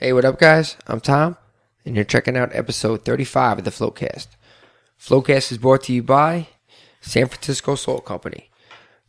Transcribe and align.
Hey, 0.00 0.12
what 0.12 0.24
up, 0.24 0.38
guys? 0.38 0.76
I'm 0.86 1.00
Tom, 1.00 1.36
and 1.84 1.96
you're 1.96 2.04
checking 2.04 2.36
out 2.36 2.54
episode 2.54 3.04
35 3.04 3.58
of 3.58 3.64
the 3.64 3.72
Flowcast. 3.72 4.28
Flowcast 4.96 5.50
is 5.50 5.58
brought 5.58 5.82
to 5.82 5.92
you 5.92 6.04
by 6.04 6.46
San 7.00 7.26
Francisco 7.26 7.74
Salt 7.74 8.04
Company. 8.04 8.48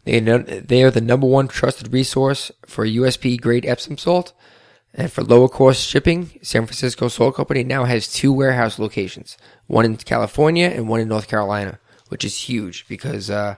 They, 0.06 0.20
they 0.20 0.82
are 0.82 0.90
the 0.90 1.00
number 1.00 1.28
one 1.28 1.48
trusted 1.48 1.94
resource 1.94 2.52
for 2.66 2.88
USP 2.88 3.40
grade 3.40 3.68
Epsom 3.68 4.00
salt, 4.00 4.34
and 4.92 5.12
for 5.12 5.24
lower 5.24 5.48
cost 5.48 5.88
shipping, 5.88 6.32
San 6.42 6.66
Francisco 6.66 7.08
Salt 7.08 7.36
Company 7.36 7.64
now 7.64 7.84
has 7.84 8.12
two 8.12 8.34
warehouse 8.34 8.80
locations, 8.80 9.38
one 9.68 9.86
in 9.86 9.96
California 9.96 10.70
and 10.70 10.90
one 10.90 11.02
in 11.02 11.08
North 11.08 11.28
Carolina, 11.28 11.78
which 12.08 12.26
is 12.26 12.50
huge 12.50 12.88
because, 12.88 13.30
uh, 13.30 13.58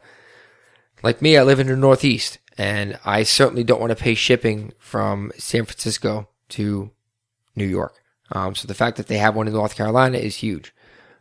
like 1.02 1.22
me, 1.22 1.38
I 1.38 1.44
live 1.44 1.62
in 1.62 1.68
the 1.68 1.78
Northeast, 1.78 2.40
and 2.58 3.00
I 3.06 3.24
certainly 3.24 3.64
don't 3.64 3.80
want 3.80 3.92
to 3.92 4.04
pay 4.04 4.16
shipping 4.16 4.74
from 4.80 5.32
San 5.38 5.64
Francisco 5.64 6.28
to 6.50 6.92
New 7.56 7.66
York. 7.66 7.96
Um, 8.32 8.56
so 8.56 8.68
the 8.68 8.74
fact 8.74 8.98
that 8.98 9.06
they 9.08 9.18
have 9.18 9.36
one 9.36 9.48
in 9.48 9.54
North 9.54 9.76
Carolina 9.76 10.18
is 10.18 10.38
huge. 10.38 10.74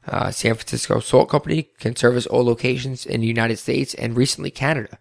Uh, 0.06 0.30
San 0.30 0.54
Francisco 0.54 1.00
Salt 1.00 1.28
Company 1.28 1.68
can 1.78 1.96
service 1.96 2.26
all 2.26 2.44
locations 2.44 3.04
in 3.04 3.20
the 3.20 3.26
United 3.26 3.58
States 3.58 3.92
and 3.94 4.16
recently 4.16 4.50
Canada. 4.50 4.98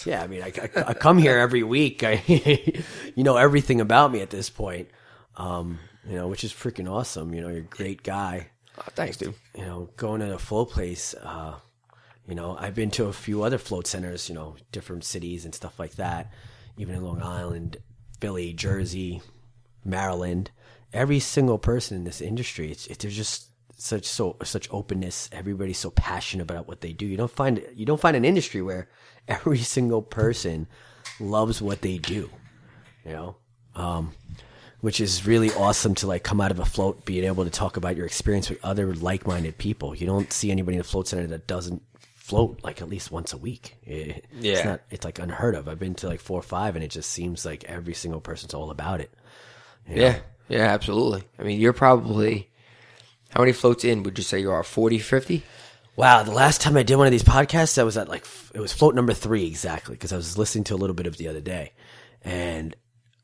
Yeah, 0.06 0.22
I 0.22 0.28
mean, 0.28 0.44
I, 0.44 0.54
I, 0.76 0.84
I 0.90 0.94
come 0.94 1.18
here 1.18 1.40
every 1.40 1.64
week. 1.64 2.04
I, 2.04 2.22
you 3.16 3.24
know 3.24 3.36
everything 3.36 3.82
about 3.82 4.12
me 4.12 4.22
at 4.22 4.30
this 4.30 4.52
point. 4.52 4.90
Um, 5.38 5.80
you 6.08 6.18
know, 6.18 6.28
which 6.28 6.44
is 6.44 6.54
freaking 6.54 6.88
awesome. 6.88 7.34
You 7.34 7.42
know, 7.42 7.48
you're 7.48 7.62
a 7.62 7.62
great 7.62 8.04
guy. 8.04 8.50
Oh, 8.78 8.84
thanks, 8.90 9.18
dude. 9.18 9.34
You 9.58 9.66
know, 9.66 9.90
going 9.98 10.22
to 10.22 10.36
a 10.36 10.38
float 10.38 10.70
place. 10.70 11.16
Uh, 11.16 11.56
you 12.28 12.36
know, 12.36 12.56
I've 12.60 12.76
been 12.76 12.92
to 12.92 13.06
a 13.06 13.14
few 13.14 13.42
other 13.42 13.58
float 13.58 13.88
centers. 13.88 14.30
You 14.30 14.36
know, 14.36 14.58
different 14.72 15.04
cities 15.04 15.46
and 15.46 15.56
stuff 15.56 15.80
like 15.80 15.96
that. 15.96 16.32
Even 16.78 16.94
in 16.94 17.04
Long 17.04 17.24
Island, 17.24 17.78
Philly, 18.22 18.54
Jersey, 18.54 19.22
Maryland. 19.84 20.52
Every 20.94 21.20
single 21.20 21.58
person 21.58 21.98
in 21.98 22.04
this 22.04 22.22
industry, 22.22 22.72
it's, 22.72 22.88
it, 22.88 23.00
there's 23.00 23.16
just 23.16 23.48
such 23.78 24.06
so 24.06 24.38
such 24.44 24.70
openness. 24.72 25.28
Everybody's 25.32 25.80
so 25.80 25.90
passionate 25.92 26.44
about 26.44 26.68
what 26.68 26.82
they 26.82 26.94
do. 26.94 27.06
You 27.06 27.18
don't 27.18 27.32
find 27.32 27.66
you 27.76 27.86
don't 27.86 28.00
find 28.00 28.16
an 28.16 28.24
industry 28.26 28.62
where 28.62 28.88
every 29.28 29.58
single 29.58 30.02
person 30.02 30.68
loves 31.20 31.62
what 31.62 31.82
they 31.82 31.98
do. 31.98 32.30
You 33.06 33.12
know, 33.12 33.36
um, 33.76 34.12
which 34.82 35.02
is 35.02 35.26
really 35.26 35.52
awesome 35.54 35.96
to 35.96 36.08
like 36.08 36.24
come 36.24 36.40
out 36.40 36.52
of 36.52 36.60
a 36.60 36.66
float, 36.66 37.04
being 37.06 37.24
able 37.24 37.44
to 37.44 37.50
talk 37.50 37.78
about 37.78 37.96
your 37.96 38.06
experience 38.06 38.50
with 38.50 38.64
other 38.64 38.94
like-minded 38.94 39.58
people. 39.58 39.96
You 39.96 40.06
don't 40.06 40.32
see 40.32 40.52
anybody 40.52 40.76
in 40.76 40.82
a 40.82 40.84
float 40.84 41.08
center 41.08 41.26
that 41.28 41.48
doesn't 41.48 41.82
float 42.32 42.60
like 42.64 42.82
at 42.82 42.90
least 42.90 43.12
once 43.12 43.34
a 43.34 43.38
week. 43.38 43.76
It- 43.84 44.26
it's 44.32 44.44
Yeah. 44.46 44.64
not. 44.64 44.82
It's 44.90 45.06
like 45.06 45.20
unheard 45.20 45.54
of. 45.56 45.68
I've 45.68 45.80
been 45.80 45.96
to 45.96 46.08
like 46.08 46.20
four 46.20 46.40
or 46.40 46.44
five, 46.44 46.76
and 46.76 46.84
it 46.84 46.90
just 46.92 47.10
seems 47.12 47.46
like 47.46 47.64
every 47.66 47.94
single 47.94 48.22
person's 48.22 48.54
all 48.54 48.72
about 48.72 49.00
it. 49.02 49.12
Yeah. 49.90 50.20
Yeah, 50.50 50.66
absolutely. 50.74 51.24
I 51.40 51.44
mean, 51.44 51.60
you're 51.60 51.74
probably 51.74 52.50
how 53.30 53.42
many 53.42 53.54
floats 53.54 53.84
in 53.86 54.04
would 54.04 54.18
you 54.18 54.24
say 54.24 54.40
you 54.40 54.52
are? 54.52 54.64
40, 54.64 55.00
50? 55.00 55.44
Wow, 55.96 56.24
the 56.24 56.32
last 56.32 56.62
time 56.62 56.76
I 56.78 56.84
did 56.84 56.96
one 56.96 57.08
of 57.08 57.12
these 57.12 57.24
podcasts, 57.24 57.78
I 57.78 57.84
was 57.84 57.98
at 57.98 58.10
like 58.10 58.26
it 58.54 58.60
was 58.60 58.74
float 58.74 58.96
number 58.96 59.14
three 59.14 59.46
exactly 59.46 59.96
because 59.96 60.12
I 60.14 60.18
was 60.18 60.38
listening 60.38 60.64
to 60.66 60.76
a 60.76 60.78
little 60.82 60.94
bit 60.96 61.08
of 61.08 61.18
the 61.18 61.28
other 61.28 61.42
day, 61.42 61.74
and 62.24 62.76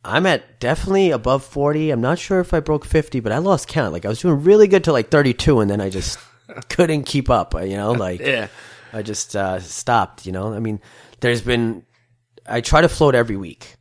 I'm 0.05 0.25
at 0.25 0.59
definitely 0.59 1.11
above 1.11 1.43
forty. 1.43 1.91
I'm 1.91 2.01
not 2.01 2.19
sure 2.19 2.39
if 2.39 2.53
I 2.53 2.59
broke 2.59 2.85
fifty, 2.85 3.19
but 3.19 3.31
I 3.31 3.37
lost 3.39 3.67
count. 3.67 3.93
Like 3.93 4.05
I 4.05 4.09
was 4.09 4.19
doing 4.21 4.43
really 4.43 4.67
good 4.67 4.83
to 4.85 4.91
like 4.91 5.09
thirty 5.09 5.33
two, 5.33 5.59
and 5.61 5.69
then 5.71 5.81
I 5.81 5.89
just 5.89 6.19
couldn't 6.69 7.03
keep 7.03 7.29
up. 7.29 7.53
You 7.55 7.77
know, 7.77 7.91
like 7.93 8.19
Yeah. 8.19 8.47
I 8.97 9.01
just 9.01 9.35
uh, 9.35 9.59
stopped. 9.59 10.25
You 10.25 10.31
know, 10.31 10.53
I 10.53 10.59
mean, 10.59 10.81
there's 11.19 11.41
been 11.41 11.85
I 12.47 12.61
try 12.61 12.81
to 12.81 12.89
float 12.89 13.15
every 13.15 13.37
week 13.37 13.75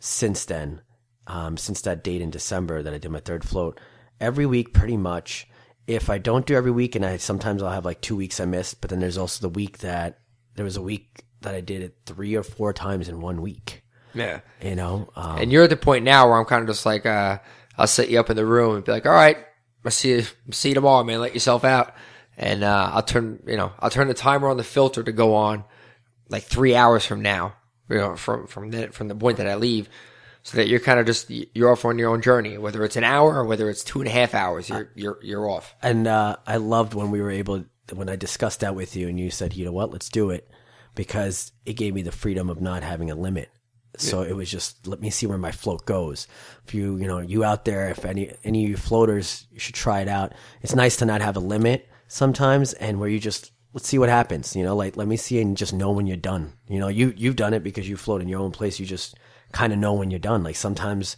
since 0.00 0.44
then, 0.44 0.80
um, 1.26 1.56
since 1.56 1.82
that 1.82 2.04
date 2.04 2.20
in 2.20 2.30
December 2.30 2.82
that 2.82 2.94
I 2.94 2.98
did 2.98 3.10
my 3.10 3.20
third 3.20 3.44
float. 3.44 3.80
Every 4.20 4.46
week, 4.46 4.72
pretty 4.72 4.96
much. 4.96 5.48
If 5.86 6.10
I 6.10 6.18
don't 6.18 6.46
do 6.46 6.54
every 6.54 6.70
week, 6.70 6.94
and 6.94 7.04
I 7.04 7.16
sometimes 7.16 7.62
I'll 7.62 7.70
have 7.70 7.84
like 7.84 8.00
two 8.00 8.16
weeks 8.16 8.38
I 8.38 8.44
missed, 8.44 8.80
but 8.80 8.90
then 8.90 9.00
there's 9.00 9.18
also 9.18 9.42
the 9.42 9.52
week 9.52 9.78
that 9.78 10.20
there 10.54 10.64
was 10.64 10.76
a 10.76 10.82
week 10.82 11.24
that 11.40 11.54
I 11.54 11.60
did 11.60 11.82
it 11.82 11.96
three 12.06 12.36
or 12.36 12.44
four 12.44 12.72
times 12.72 13.08
in 13.08 13.20
one 13.20 13.42
week. 13.42 13.82
Yeah. 14.14 14.40
You 14.62 14.76
know, 14.76 15.10
um, 15.16 15.38
And 15.38 15.50
you're 15.52 15.64
at 15.64 15.70
the 15.70 15.76
point 15.76 16.04
now 16.04 16.28
where 16.28 16.38
I'm 16.38 16.44
kind 16.44 16.62
of 16.62 16.68
just 16.68 16.86
like, 16.86 17.04
uh, 17.04 17.38
I'll 17.76 17.86
set 17.86 18.10
you 18.10 18.20
up 18.20 18.30
in 18.30 18.36
the 18.36 18.46
room 18.46 18.76
and 18.76 18.84
be 18.84 18.92
like, 18.92 19.06
all 19.06 19.12
right, 19.12 19.38
I'll 19.84 19.90
see 19.90 20.10
you, 20.10 20.24
see 20.52 20.70
you 20.70 20.74
tomorrow, 20.74 21.02
man. 21.02 21.20
Let 21.20 21.34
yourself 21.34 21.64
out. 21.64 21.94
And, 22.36 22.64
uh, 22.64 22.90
I'll 22.92 23.02
turn, 23.02 23.42
you 23.46 23.56
know, 23.56 23.72
I'll 23.78 23.90
turn 23.90 24.08
the 24.08 24.14
timer 24.14 24.48
on 24.48 24.56
the 24.56 24.64
filter 24.64 25.02
to 25.02 25.12
go 25.12 25.34
on 25.34 25.64
like 26.28 26.44
three 26.44 26.74
hours 26.74 27.04
from 27.04 27.22
now, 27.22 27.54
you 27.88 27.96
know, 27.98 28.16
from, 28.16 28.46
from 28.46 28.70
the, 28.70 28.88
from 28.88 29.08
the 29.08 29.14
point 29.14 29.36
that 29.36 29.46
I 29.46 29.56
leave 29.56 29.88
so 30.42 30.56
that 30.56 30.66
you're 30.66 30.80
kind 30.80 30.98
of 30.98 31.06
just, 31.06 31.30
you're 31.30 31.70
off 31.70 31.84
on 31.84 31.98
your 31.98 32.10
own 32.10 32.22
journey, 32.22 32.58
whether 32.58 32.84
it's 32.84 32.96
an 32.96 33.04
hour 33.04 33.34
or 33.36 33.44
whether 33.44 33.68
it's 33.70 33.84
two 33.84 34.00
and 34.00 34.08
a 34.08 34.12
half 34.12 34.34
hours, 34.34 34.68
you're, 34.68 34.90
you're, 34.94 35.18
you're 35.22 35.48
off. 35.48 35.74
and 35.82 36.06
uh, 36.06 36.36
I 36.46 36.56
loved 36.56 36.94
when 36.94 37.10
we 37.10 37.20
were 37.20 37.30
able 37.30 37.64
when 37.92 38.08
I 38.08 38.16
discussed 38.16 38.60
that 38.60 38.74
with 38.74 38.96
you, 38.96 39.08
and 39.08 39.18
you 39.18 39.30
said, 39.30 39.54
you 39.54 39.64
know 39.64 39.72
what, 39.72 39.90
let's 39.90 40.08
do 40.08 40.30
it, 40.30 40.48
because 40.94 41.52
it 41.66 41.74
gave 41.74 41.94
me 41.94 42.02
the 42.02 42.12
freedom 42.12 42.48
of 42.48 42.60
not 42.60 42.82
having 42.82 43.10
a 43.10 43.14
limit. 43.14 43.50
So 43.98 44.22
it 44.22 44.34
was 44.34 44.50
just 44.50 44.86
let 44.86 45.02
me 45.02 45.10
see 45.10 45.26
where 45.26 45.36
my 45.36 45.52
float 45.52 45.84
goes. 45.84 46.26
If 46.66 46.72
you 46.72 46.96
you 46.96 47.06
know 47.06 47.18
you 47.18 47.44
out 47.44 47.66
there, 47.66 47.90
if 47.90 48.06
any 48.06 48.32
any 48.42 48.64
of 48.64 48.70
you 48.70 48.76
floaters, 48.78 49.46
you 49.52 49.60
should 49.60 49.74
try 49.74 50.00
it 50.00 50.08
out. 50.08 50.32
It's 50.62 50.74
nice 50.74 50.96
to 50.96 51.04
not 51.04 51.20
have 51.20 51.36
a 51.36 51.40
limit 51.40 51.86
sometimes, 52.12 52.72
and 52.74 53.00
where 53.00 53.08
you 53.08 53.18
just 53.18 53.52
let's 53.72 53.88
see 53.88 53.98
what 53.98 54.08
happens. 54.08 54.54
You 54.54 54.64
know, 54.64 54.76
like 54.76 54.96
let 54.96 55.08
me 55.08 55.16
see 55.16 55.40
and 55.40 55.56
just 55.56 55.72
know 55.72 55.90
when 55.90 56.06
you're 56.06 56.16
done. 56.16 56.52
You 56.68 56.78
know, 56.78 56.88
you 56.88 57.12
you've 57.16 57.36
done 57.36 57.54
it 57.54 57.62
because 57.62 57.88
you 57.88 57.96
float 57.96 58.22
in 58.22 58.28
your 58.28 58.40
own 58.40 58.52
place. 58.52 58.78
You 58.78 58.86
just 58.86 59.16
kind 59.52 59.72
of 59.72 59.78
know 59.78 59.94
when 59.94 60.10
you're 60.10 60.20
done. 60.20 60.42
Like 60.42 60.56
sometimes 60.56 61.16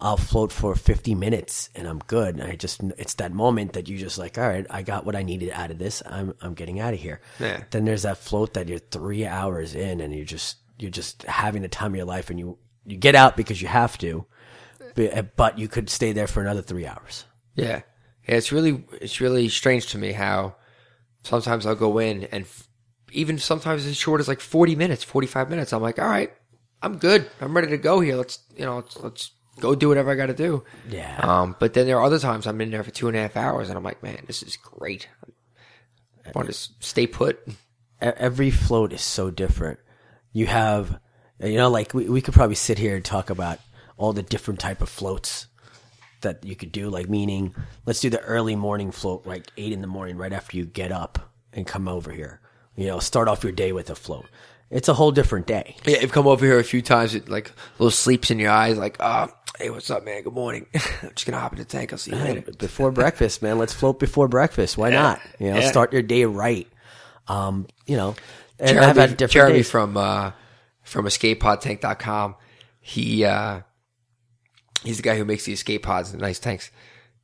I'll 0.00 0.16
float 0.16 0.52
for 0.52 0.74
50 0.74 1.14
minutes 1.14 1.70
and 1.74 1.88
I'm 1.88 2.00
good. 2.00 2.34
And 2.34 2.44
I 2.44 2.56
just, 2.56 2.82
it's 2.98 3.14
that 3.14 3.32
moment 3.32 3.72
that 3.72 3.88
you 3.88 3.96
just 3.96 4.18
like, 4.18 4.36
all 4.36 4.46
right, 4.46 4.66
I 4.68 4.82
got 4.82 5.06
what 5.06 5.16
I 5.16 5.22
needed 5.22 5.50
out 5.50 5.70
of 5.70 5.78
this. 5.78 6.02
I'm, 6.04 6.34
I'm 6.42 6.54
getting 6.54 6.80
out 6.80 6.92
of 6.92 7.00
here. 7.00 7.20
Yeah. 7.40 7.62
Then 7.70 7.86
there's 7.86 8.02
that 8.02 8.18
float 8.18 8.54
that 8.54 8.68
you're 8.68 8.78
three 8.78 9.24
hours 9.24 9.74
in 9.74 10.00
and 10.00 10.14
you're 10.14 10.26
just, 10.26 10.58
you're 10.78 10.90
just 10.90 11.22
having 11.22 11.62
the 11.62 11.68
time 11.68 11.92
of 11.92 11.96
your 11.96 12.04
life 12.04 12.28
and 12.28 12.38
you, 12.38 12.58
you 12.84 12.98
get 12.98 13.14
out 13.14 13.36
because 13.36 13.62
you 13.62 13.68
have 13.68 13.96
to, 13.98 14.26
but, 14.94 15.34
but 15.34 15.58
you 15.58 15.66
could 15.66 15.88
stay 15.88 16.12
there 16.12 16.26
for 16.26 16.42
another 16.42 16.62
three 16.62 16.86
hours. 16.86 17.24
Yeah. 17.54 17.80
Yeah, 18.26 18.36
it's 18.36 18.52
really 18.52 18.84
it's 19.00 19.20
really 19.20 19.48
strange 19.48 19.86
to 19.88 19.98
me 19.98 20.12
how 20.12 20.56
sometimes 21.22 21.66
I'll 21.66 21.74
go 21.74 21.98
in 21.98 22.24
and 22.24 22.44
f- 22.44 22.68
even 23.12 23.38
sometimes 23.38 23.86
as 23.86 23.96
short 23.96 24.20
as 24.20 24.28
like 24.28 24.40
40 24.40 24.74
minutes, 24.76 25.04
45 25.04 25.50
minutes, 25.50 25.72
I'm 25.72 25.82
like, 25.82 25.98
"All 25.98 26.08
right, 26.08 26.32
I'm 26.82 26.98
good. 26.98 27.30
I'm 27.40 27.54
ready 27.54 27.68
to 27.68 27.78
go 27.78 28.00
here. 28.00 28.16
Let's, 28.16 28.40
you 28.56 28.64
know, 28.64 28.76
let's, 28.76 28.96
let's 28.98 29.30
go 29.60 29.74
do 29.74 29.88
whatever 29.88 30.10
I 30.10 30.14
got 30.14 30.26
to 30.26 30.34
do." 30.34 30.64
Yeah. 30.88 31.16
Um, 31.20 31.56
but 31.58 31.74
then 31.74 31.86
there 31.86 31.98
are 31.98 32.04
other 32.04 32.18
times 32.18 32.46
I'm 32.46 32.60
in 32.60 32.70
there 32.70 32.82
for 32.82 32.90
two 32.90 33.08
and 33.08 33.16
a 33.16 33.20
half 33.20 33.36
hours 33.36 33.68
and 33.68 33.76
I'm 33.78 33.84
like, 33.84 34.02
"Man, 34.02 34.18
this 34.26 34.42
is 34.42 34.56
great. 34.56 35.08
I 36.24 36.30
want 36.34 36.48
to 36.48 36.54
stay 36.54 37.06
put." 37.06 37.40
every 38.00 38.50
float 38.50 38.92
is 38.92 39.00
so 39.00 39.30
different. 39.30 39.78
You 40.32 40.46
have, 40.46 40.98
you 41.40 41.56
know, 41.56 41.70
like 41.70 41.94
we, 41.94 42.08
we 42.08 42.20
could 42.20 42.34
probably 42.34 42.56
sit 42.56 42.78
here 42.78 42.96
and 42.96 43.04
talk 43.04 43.30
about 43.30 43.58
all 43.96 44.12
the 44.12 44.22
different 44.22 44.60
type 44.60 44.82
of 44.82 44.88
floats 44.88 45.46
that 46.22 46.44
you 46.44 46.56
could 46.56 46.72
do. 46.72 46.88
Like 46.90 47.08
meaning, 47.08 47.54
let's 47.84 48.00
do 48.00 48.10
the 48.10 48.20
early 48.20 48.56
morning 48.56 48.90
float, 48.90 49.26
like 49.26 49.46
eight 49.56 49.72
in 49.72 49.80
the 49.80 49.86
morning, 49.86 50.16
right 50.16 50.32
after 50.32 50.56
you 50.56 50.64
get 50.64 50.92
up 50.92 51.30
and 51.52 51.66
come 51.66 51.88
over 51.88 52.12
here. 52.12 52.40
You 52.76 52.86
know, 52.88 52.98
start 52.98 53.28
off 53.28 53.42
your 53.42 53.52
day 53.52 53.72
with 53.72 53.88
a 53.90 53.94
float. 53.94 54.26
It's 54.70 54.88
a 54.88 54.94
whole 54.94 55.12
different 55.12 55.46
day. 55.46 55.76
Yeah, 55.86 56.00
you've 56.00 56.12
come 56.12 56.26
over 56.26 56.44
here 56.44 56.58
a 56.58 56.64
few 56.64 56.82
times 56.82 57.14
it 57.14 57.28
like 57.28 57.52
little 57.78 57.90
sleeps 57.90 58.30
in 58.30 58.38
your 58.38 58.50
eyes, 58.50 58.76
like, 58.76 58.96
"Ah, 59.00 59.28
Hey, 59.58 59.70
what's 59.70 59.90
up, 59.90 60.04
man? 60.04 60.22
Good 60.22 60.34
morning. 60.34 60.66
I'm 60.74 61.10
just 61.14 61.24
gonna 61.24 61.38
hop 61.38 61.52
in 61.54 61.58
the 61.58 61.64
tank. 61.64 61.90
I'll 61.90 61.98
see 61.98 62.10
you 62.10 62.18
later. 62.18 62.42
before 62.58 62.90
breakfast, 62.90 63.40
man. 63.40 63.56
Let's 63.58 63.72
float 63.72 63.98
before 63.98 64.28
breakfast. 64.28 64.76
Why 64.76 64.90
not? 64.90 65.18
You 65.38 65.50
know, 65.50 65.60
Yeah. 65.60 65.70
start 65.70 65.94
your 65.94 66.02
day 66.02 66.26
right. 66.26 66.66
Um, 67.26 67.66
you 67.86 67.96
know, 67.96 68.16
and 68.58 68.68
Jeremy, 68.70 68.86
I've 68.86 68.96
had 68.96 69.10
different 69.16 69.32
Jeremy 69.32 69.54
days. 69.60 69.70
from 69.70 69.96
uh, 69.96 70.32
from 70.82 71.06
escapepodtank.com. 71.06 72.34
He 72.80 73.24
uh, 73.24 73.60
he's 74.82 74.96
the 74.98 75.02
guy 75.02 75.16
who 75.16 75.24
makes 75.24 75.44
the 75.44 75.52
escape 75.52 75.82
pods 75.82 76.12
and 76.12 76.20
nice 76.20 76.38
tanks. 76.38 76.70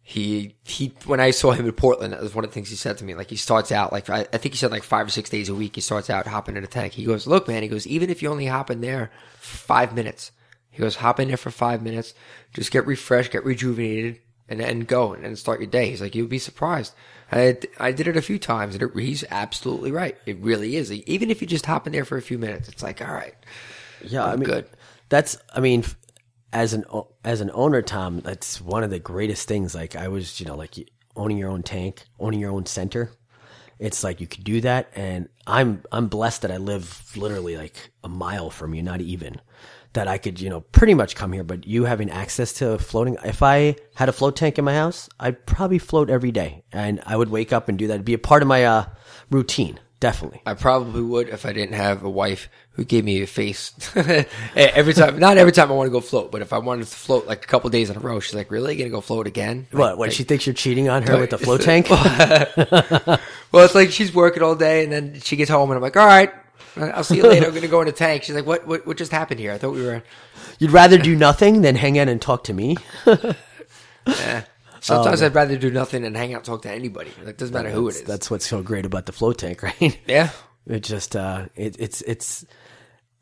He 0.05 0.57
he 0.65 0.93
when 1.07 1.21
I 1.21 1.31
saw 1.31 1.53
him 1.53 1.67
in 1.67 1.73
Portland, 1.73 2.13
that 2.13 2.21
was 2.21 2.35
one 2.35 2.45
of 2.45 2.51
the 2.51 2.55
things 2.55 2.71
he 2.71 2.77
said 2.77 2.99
to 2.99 3.05
me. 3.05 3.15
Like 3.15 3.31
he 3.31 3.37
starts 3.37 3.71
out 3.71 3.93
like 3.93 4.11
I, 4.11 4.21
I 4.33 4.39
think 4.39 4.55
he 4.55 4.57
said 4.57 4.73
like 4.73 4.83
five 4.83 5.07
or 5.07 5.11
six 5.11 5.31
days 5.31 5.49
a 5.49 5.55
week. 5.55 5.77
He 5.77 5.81
starts 5.81 6.11
out 6.11 6.27
hopping 6.27 6.57
in 6.57 6.65
a 6.65 6.67
tank. 6.67 6.95
He 6.95 7.05
goes, 7.05 7.27
look, 7.27 7.47
man. 7.47 7.63
He 7.63 7.69
goes, 7.69 7.87
even 7.87 8.11
if 8.11 8.21
you 8.21 8.29
only 8.29 8.47
hop 8.47 8.69
in 8.71 8.81
there 8.81 9.13
five 9.39 9.95
minutes, 9.95 10.33
he 10.71 10.81
goes, 10.81 10.97
hop 10.97 11.21
in 11.21 11.29
there 11.29 11.37
for 11.37 11.51
five 11.53 11.83
minutes, 11.83 12.15
just 12.53 12.73
get 12.73 12.85
refreshed, 12.87 13.31
get 13.31 13.45
rejuvenated, 13.45 14.19
and 14.49 14.59
then 14.59 14.81
go 14.81 15.13
and 15.13 15.25
then 15.25 15.37
start 15.37 15.61
your 15.61 15.71
day. 15.71 15.91
He's 15.91 16.01
like, 16.01 16.17
you'll 16.17 16.27
be 16.27 16.39
surprised. 16.39 16.95
I 17.31 17.57
I 17.79 17.93
did 17.93 18.09
it 18.09 18.17
a 18.17 18.23
few 18.23 18.41
times, 18.41 18.75
and 18.75 18.83
it, 18.83 18.91
he's 18.99 19.25
absolutely 19.31 19.93
right. 19.93 20.19
It 20.27 20.39
really 20.39 20.75
is. 20.77 20.91
Even 20.93 21.31
if 21.31 21.41
you 21.41 21.47
just 21.47 21.67
hop 21.67 21.87
in 21.87 21.93
there 21.93 22.05
for 22.05 22.17
a 22.19 22.23
few 22.23 22.39
minutes, 22.39 22.69
it's 22.69 22.83
like, 22.83 23.01
all 23.01 23.15
right, 23.15 23.35
Yeah, 24.01 24.25
I 24.25 24.33
I'm 24.33 24.41
mean, 24.41 24.49
good. 24.49 24.67
That's, 25.09 25.39
I 25.55 25.61
mean, 25.61 25.85
as 26.53 26.75
an 26.75 26.85
as 27.25 27.41
an 27.41 27.51
owner, 27.55 27.83
Tom, 27.83 28.21
that's 28.21 28.61
one 28.61 28.85
of 28.85 28.91
the 28.91 28.99
greatest 28.99 29.49
things. 29.49 29.75
Like 29.75 29.97
I 29.97 30.09
was, 30.09 30.41
you 30.41 30.47
know, 30.47 30.57
like 30.57 30.75
owning 31.17 31.39
your 31.39 31.51
own 31.51 31.63
tank, 31.63 32.05
owning 32.19 32.41
your 32.41 32.53
own 32.53 32.67
center. 32.67 33.13
It's 33.79 34.05
like 34.05 34.21
you 34.21 34.27
could 34.27 34.45
do 34.45 34.61
that, 34.61 34.91
and 34.95 35.29
I'm 35.47 35.83
I'm 35.91 36.07
blessed 36.09 36.43
that 36.43 36.53
I 36.53 36.59
live 36.59 37.17
literally 37.17 37.57
like 37.57 37.91
a 38.05 38.09
mile 38.09 38.51
from 38.51 38.75
you, 38.75 38.83
not 38.83 39.01
even 39.01 39.41
that 39.95 40.09
I 40.09 40.19
could, 40.19 40.41
you 40.41 40.49
know, 40.49 40.61
pretty 40.61 40.95
much 40.95 41.17
come 41.17 41.33
here. 41.33 41.43
But 41.43 41.67
you 41.67 41.85
having 41.85 42.11
access 42.11 42.53
to 42.55 42.79
floating, 42.79 43.17
if 43.25 43.43
I 43.43 43.77
had 43.95 44.09
a 44.09 44.13
float 44.13 44.37
tank 44.37 44.59
in 44.59 44.65
my 44.65 44.75
house, 44.75 45.09
I'd 45.19 45.47
probably 45.47 45.79
float 45.79 46.11
every 46.11 46.31
day, 46.31 46.65
and 46.71 47.01
I 47.07 47.17
would 47.17 47.31
wake 47.31 47.53
up 47.53 47.69
and 47.69 47.79
do 47.79 47.87
that. 47.89 47.95
It'd 47.95 48.05
be 48.05 48.15
a 48.15 48.19
part 48.19 48.43
of 48.43 48.49
my 48.49 48.65
uh, 48.65 48.85
routine, 49.31 49.81
definitely. 50.03 50.43
I 50.45 50.55
probably 50.55 51.01
would 51.01 51.29
if 51.29 51.47
I 51.47 51.53
didn't 51.53 51.77
have 51.77 52.03
a 52.03 52.11
wife 52.11 52.49
who 52.73 52.85
gave 52.85 53.05
me 53.05 53.23
a 53.23 53.27
face 53.27 53.73
every 54.57 54.95
time. 54.95 55.19
Not 55.21 55.39
every 55.39 55.53
time 55.53 55.71
I 55.71 55.75
want 55.75 55.87
to 55.87 55.93
go 55.93 56.01
float, 56.01 56.33
but 56.33 56.43
if 56.43 56.53
I 56.53 56.59
wanted 56.59 56.87
to 56.89 56.95
float 56.95 57.27
like 57.29 57.45
a 57.45 57.47
couple 57.47 57.71
days 57.71 57.89
in 57.89 57.97
a 57.97 58.01
row, 58.01 58.19
she's 58.19 58.35
like, 58.35 58.51
"Really, 58.51 58.75
gonna 58.77 58.91
go 58.91 59.01
float 59.01 59.29
again?" 59.29 59.69
What? 59.71 59.97
What? 59.99 60.13
She 60.13 60.25
thinks 60.25 60.45
you're 60.45 60.55
cheating 60.55 60.89
on 60.89 61.05
her 61.05 61.21
with 61.21 61.31
the 61.31 61.39
float 61.47 61.63
tank? 61.63 61.89
Well, 63.53 63.67
it's 63.67 63.75
like 63.75 63.91
she's 63.91 64.15
working 64.15 64.43
all 64.43 64.55
day, 64.55 64.83
and 64.83 64.91
then 64.91 65.21
she 65.21 65.37
gets 65.37 65.51
home, 65.51 65.71
and 65.71 65.77
I'm 65.77 65.83
like, 65.83 65.97
"All 65.97 66.07
right, 66.07 66.33
I'll 66.75 67.05
see 67.05 67.19
you 67.19 67.23
later. 67.23 67.47
I'm 67.47 67.55
gonna 67.55 67.69
go 67.69 67.83
in 67.83 67.89
a 67.89 67.93
tank." 67.93 68.23
She's 68.23 68.35
like, 68.35 68.47
"What? 68.47 68.67
What? 68.67 68.87
What 68.87 68.97
just 68.97 69.13
happened 69.13 69.39
here? 69.41 69.53
I 69.53 69.59
thought 69.59 69.75
we 69.75 69.85
were." 69.85 70.03
You'd 70.59 70.71
rather 70.71 70.97
do 70.97 71.15
nothing 71.15 71.61
than 71.61 71.77
hang 71.77 71.99
out 71.99 72.09
and 72.09 72.21
talk 72.21 72.45
to 72.45 72.55
me? 72.55 72.79
Sometimes 74.83 75.23
I'd 75.23 75.35
rather 75.35 75.57
do 75.57 75.71
nothing 75.71 76.05
and 76.05 76.17
hang 76.17 76.35
out, 76.35 76.45
talk 76.45 76.63
to 76.63 76.71
anybody. 76.71 77.13
Like, 77.25 77.37
doesn't 77.37 77.55
matter 77.55 77.71
who 77.71 77.89
it 77.89 77.95
is. 77.95 78.03
That's 78.03 78.31
what's 78.31 78.47
so 78.47 78.63
great 78.63 78.85
about 78.85 79.07
the 79.07 79.13
float 79.13 79.39
tank, 79.39 79.63
right? 79.81 79.99
yeah. 80.07 80.31
It 80.67 80.81
just 80.81 81.17
uh, 81.17 81.47
it, 81.55 81.77
it's 81.79 82.03
it's 82.03 82.45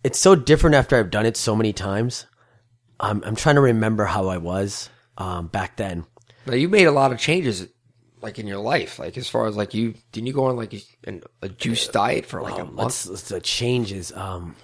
it's 0.02 0.18
so 0.18 0.34
different 0.34 0.76
after 0.76 0.96
I've 0.98 1.10
done 1.10 1.26
it 1.26 1.36
so 1.36 1.54
many 1.54 1.72
times. 1.72 2.26
I'm 2.98 3.22
I'm 3.24 3.36
trying 3.36 3.54
to 3.54 3.60
remember 3.60 4.04
how 4.04 4.28
I 4.28 4.38
was 4.38 4.90
um, 5.18 5.48
back 5.48 5.76
then. 5.76 6.06
Now 6.46 6.54
you 6.54 6.68
made 6.68 6.86
a 6.86 6.92
lot 6.92 7.12
of 7.12 7.18
changes, 7.18 7.66
like 8.20 8.38
in 8.38 8.46
your 8.46 8.58
life. 8.58 8.98
Like 8.98 9.16
as 9.16 9.28
far 9.28 9.46
as 9.46 9.56
like 9.56 9.74
you 9.74 9.94
didn't 10.12 10.26
you 10.26 10.32
go 10.32 10.46
on 10.46 10.56
like 10.56 10.74
a, 11.06 11.20
a 11.42 11.48
juice 11.48 11.88
diet 11.88 12.26
for 12.26 12.42
like 12.42 12.58
a 12.58 12.64
month? 12.64 13.06
What's 13.06 13.28
the 13.28 13.40
changes? 13.40 14.12
Um, 14.12 14.56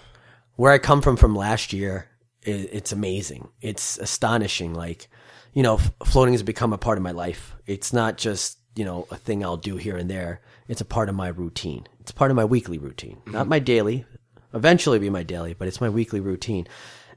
where 0.56 0.72
I 0.72 0.78
come 0.78 1.02
from 1.02 1.16
from 1.16 1.36
last 1.36 1.72
year, 1.72 2.08
it, 2.42 2.70
it's 2.72 2.92
amazing. 2.92 3.48
It's 3.60 3.98
astonishing. 3.98 4.74
Like, 4.74 5.08
you 5.56 5.62
know, 5.62 5.76
f- 5.76 5.90
floating 6.04 6.34
has 6.34 6.42
become 6.42 6.74
a 6.74 6.78
part 6.78 6.98
of 6.98 7.02
my 7.02 7.12
life. 7.12 7.56
It's 7.66 7.90
not 7.90 8.18
just 8.18 8.58
you 8.76 8.84
know 8.84 9.08
a 9.10 9.16
thing 9.16 9.42
I'll 9.42 9.56
do 9.56 9.76
here 9.78 9.96
and 9.96 10.08
there. 10.08 10.42
It's 10.68 10.82
a 10.82 10.84
part 10.84 11.08
of 11.08 11.14
my 11.14 11.28
routine. 11.28 11.86
It's 11.98 12.12
part 12.12 12.30
of 12.30 12.36
my 12.36 12.44
weekly 12.44 12.76
routine, 12.76 13.16
mm-hmm. 13.16 13.32
not 13.32 13.48
my 13.48 13.58
daily. 13.58 14.04
Eventually, 14.52 14.98
be 14.98 15.08
my 15.08 15.22
daily, 15.22 15.54
but 15.54 15.66
it's 15.66 15.80
my 15.80 15.88
weekly 15.88 16.20
routine. 16.20 16.68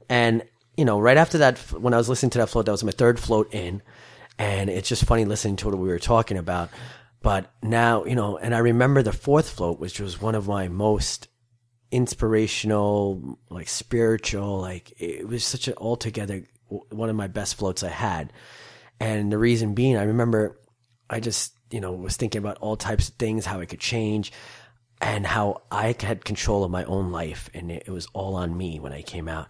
And 0.08 0.42
you 0.74 0.86
know, 0.86 0.98
right 0.98 1.18
after 1.18 1.38
that, 1.38 1.58
when 1.70 1.92
I 1.92 1.98
was 1.98 2.08
listening 2.08 2.30
to 2.30 2.38
that 2.38 2.48
float, 2.48 2.64
that 2.64 2.72
was 2.72 2.82
my 2.82 2.92
third 2.92 3.20
float 3.20 3.52
in, 3.52 3.82
and 4.38 4.70
it's 4.70 4.88
just 4.88 5.04
funny 5.04 5.26
listening 5.26 5.56
to 5.56 5.68
what 5.68 5.78
we 5.78 5.88
were 5.88 5.98
talking 5.98 6.38
about. 6.38 6.70
But 7.20 7.52
now, 7.62 8.06
you 8.06 8.14
know, 8.14 8.38
and 8.38 8.54
I 8.54 8.58
remember 8.60 9.02
the 9.02 9.12
fourth 9.12 9.50
float, 9.50 9.78
which 9.78 10.00
was 10.00 10.18
one 10.18 10.34
of 10.34 10.48
my 10.48 10.68
most 10.68 11.28
inspirational, 11.90 13.38
like 13.50 13.68
spiritual, 13.68 14.60
like 14.62 14.94
it 14.98 15.28
was 15.28 15.44
such 15.44 15.68
an 15.68 15.74
altogether 15.76 16.46
one 16.90 17.10
of 17.10 17.16
my 17.16 17.26
best 17.26 17.56
floats 17.56 17.82
I 17.82 17.88
had. 17.88 18.32
And 18.98 19.32
the 19.32 19.38
reason 19.38 19.74
being, 19.74 19.96
I 19.96 20.04
remember 20.04 20.58
I 21.08 21.20
just, 21.20 21.54
you 21.70 21.80
know, 21.80 21.92
was 21.92 22.16
thinking 22.16 22.38
about 22.38 22.58
all 22.58 22.76
types 22.76 23.08
of 23.08 23.14
things, 23.14 23.46
how 23.46 23.60
I 23.60 23.66
could 23.66 23.80
change 23.80 24.32
and 25.00 25.26
how 25.26 25.62
I 25.70 25.94
had 25.98 26.24
control 26.24 26.64
of 26.64 26.70
my 26.70 26.84
own 26.84 27.10
life. 27.10 27.48
And 27.54 27.70
it, 27.70 27.84
it 27.86 27.90
was 27.90 28.06
all 28.12 28.36
on 28.36 28.56
me 28.56 28.78
when 28.78 28.92
I 28.92 29.02
came 29.02 29.28
out. 29.28 29.48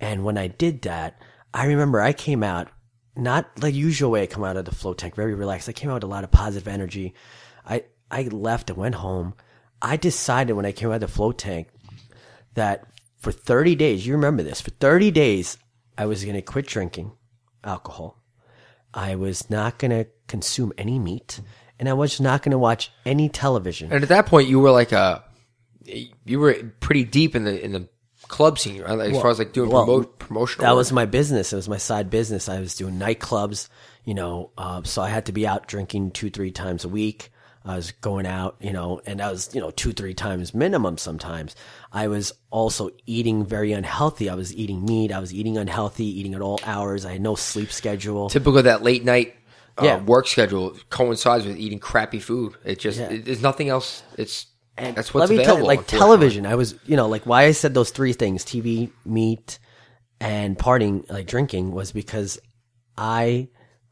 And 0.00 0.24
when 0.24 0.38
I 0.38 0.48
did 0.48 0.82
that, 0.82 1.20
I 1.52 1.66
remember 1.66 2.00
I 2.00 2.12
came 2.12 2.42
out 2.42 2.68
not 3.16 3.54
the 3.56 3.70
usual 3.70 4.10
way 4.10 4.22
I 4.22 4.26
come 4.26 4.44
out 4.44 4.56
of 4.56 4.64
the 4.66 4.74
float 4.74 4.98
tank, 4.98 5.14
very 5.14 5.34
relaxed. 5.34 5.68
I 5.68 5.72
came 5.72 5.90
out 5.90 5.94
with 5.94 6.04
a 6.04 6.08
lot 6.08 6.24
of 6.24 6.30
positive 6.30 6.68
energy. 6.68 7.14
I, 7.64 7.84
I 8.10 8.24
left 8.24 8.70
and 8.70 8.78
went 8.78 8.96
home. 8.96 9.34
I 9.80 9.96
decided 9.96 10.52
when 10.52 10.66
I 10.66 10.72
came 10.72 10.90
out 10.90 10.96
of 10.96 11.00
the 11.02 11.08
float 11.08 11.38
tank 11.38 11.68
that 12.54 12.86
for 13.18 13.32
30 13.32 13.74
days, 13.74 14.06
you 14.06 14.12
remember 14.14 14.42
this, 14.42 14.60
for 14.60 14.70
30 14.70 15.10
days, 15.10 15.56
I 15.98 16.06
was 16.06 16.24
going 16.24 16.36
to 16.36 16.42
quit 16.42 16.66
drinking 16.66 17.12
alcohol. 17.64 18.22
I 18.92 19.16
was 19.16 19.50
not 19.50 19.78
going 19.78 19.90
to 19.90 20.06
consume 20.26 20.72
any 20.78 20.98
meat 20.98 21.40
and 21.78 21.88
I 21.88 21.92
was 21.92 22.20
not 22.20 22.42
going 22.42 22.52
to 22.52 22.58
watch 22.58 22.90
any 23.04 23.28
television. 23.28 23.92
And 23.92 24.02
at 24.02 24.08
that 24.08 24.26
point, 24.26 24.48
you 24.48 24.60
were 24.60 24.70
like 24.70 24.92
a, 24.92 25.24
you 25.84 26.40
were 26.40 26.54
pretty 26.80 27.04
deep 27.04 27.36
in 27.36 27.44
the 27.44 27.62
in 27.62 27.72
the 27.72 27.88
club 28.28 28.58
scene, 28.58 28.82
right? 28.82 28.94
Like, 28.94 29.12
as 29.12 29.20
far 29.20 29.30
as 29.30 29.38
like 29.38 29.52
doing 29.52 29.70
well, 29.70 29.86
promo- 29.86 30.18
promotional. 30.18 30.64
That 30.64 30.72
work. 30.72 30.78
was 30.78 30.92
my 30.92 31.06
business. 31.06 31.52
It 31.52 31.56
was 31.56 31.68
my 31.68 31.76
side 31.76 32.10
business. 32.10 32.48
I 32.48 32.60
was 32.60 32.74
doing 32.74 32.98
nightclubs, 32.98 33.68
you 34.04 34.14
know, 34.14 34.50
uh, 34.56 34.82
so 34.84 35.02
I 35.02 35.08
had 35.08 35.26
to 35.26 35.32
be 35.32 35.46
out 35.46 35.68
drinking 35.68 36.12
two, 36.12 36.30
three 36.30 36.50
times 36.50 36.84
a 36.84 36.88
week. 36.88 37.30
I 37.66 37.74
was 37.74 37.90
going 37.90 38.26
out, 38.26 38.56
you 38.60 38.72
know, 38.72 39.00
and 39.06 39.20
I 39.20 39.30
was, 39.30 39.52
you 39.52 39.60
know, 39.60 39.72
two, 39.72 39.92
three 39.92 40.14
times 40.14 40.54
minimum 40.54 40.98
sometimes. 40.98 41.56
I 41.92 42.06
was 42.06 42.32
also 42.50 42.90
eating 43.06 43.44
very 43.44 43.72
unhealthy. 43.72 44.30
I 44.30 44.36
was 44.36 44.54
eating 44.54 44.84
meat. 44.86 45.10
I 45.10 45.18
was 45.18 45.34
eating 45.34 45.58
unhealthy, 45.58 46.04
eating 46.04 46.34
at 46.34 46.40
all 46.40 46.60
hours. 46.64 47.04
I 47.04 47.12
had 47.12 47.20
no 47.20 47.34
sleep 47.34 47.72
schedule. 47.72 48.30
typical 48.30 48.62
that 48.62 48.82
late 48.82 49.04
night. 49.04 49.34
Uh, 49.78 49.84
Yeah. 49.84 50.02
work 50.04 50.26
schedule 50.28 50.74
coincides 50.90 51.44
with 51.44 51.56
eating 51.58 51.80
crappy 51.80 52.20
food. 52.20 52.54
It 52.64 52.78
just 52.78 52.98
Yeah. 52.98 53.10
it, 53.10 53.24
there's 53.24 53.42
nothing 53.42 53.68
else. 53.68 54.04
It's 54.16 54.46
And 54.78 54.96
that's 54.96 55.12
what's 55.12 55.28
let 55.28 55.36
me 55.36 55.44
tell 55.44 55.58
you, 55.58 55.64
like 55.64 55.86
television. 55.86 56.46
I 56.46 56.54
was, 56.54 56.76
you 56.86 56.96
know, 56.96 57.08
like 57.08 57.26
why 57.26 57.44
I 57.44 57.52
said 57.52 57.74
those 57.74 57.90
three 57.90 58.12
things: 58.12 58.44
TV, 58.44 58.90
meat, 59.04 59.58
and 60.20 60.56
partying, 60.56 61.10
like 61.10 61.26
drinking, 61.26 61.72
was 61.72 61.92
because 61.92 62.38
I 62.96 63.48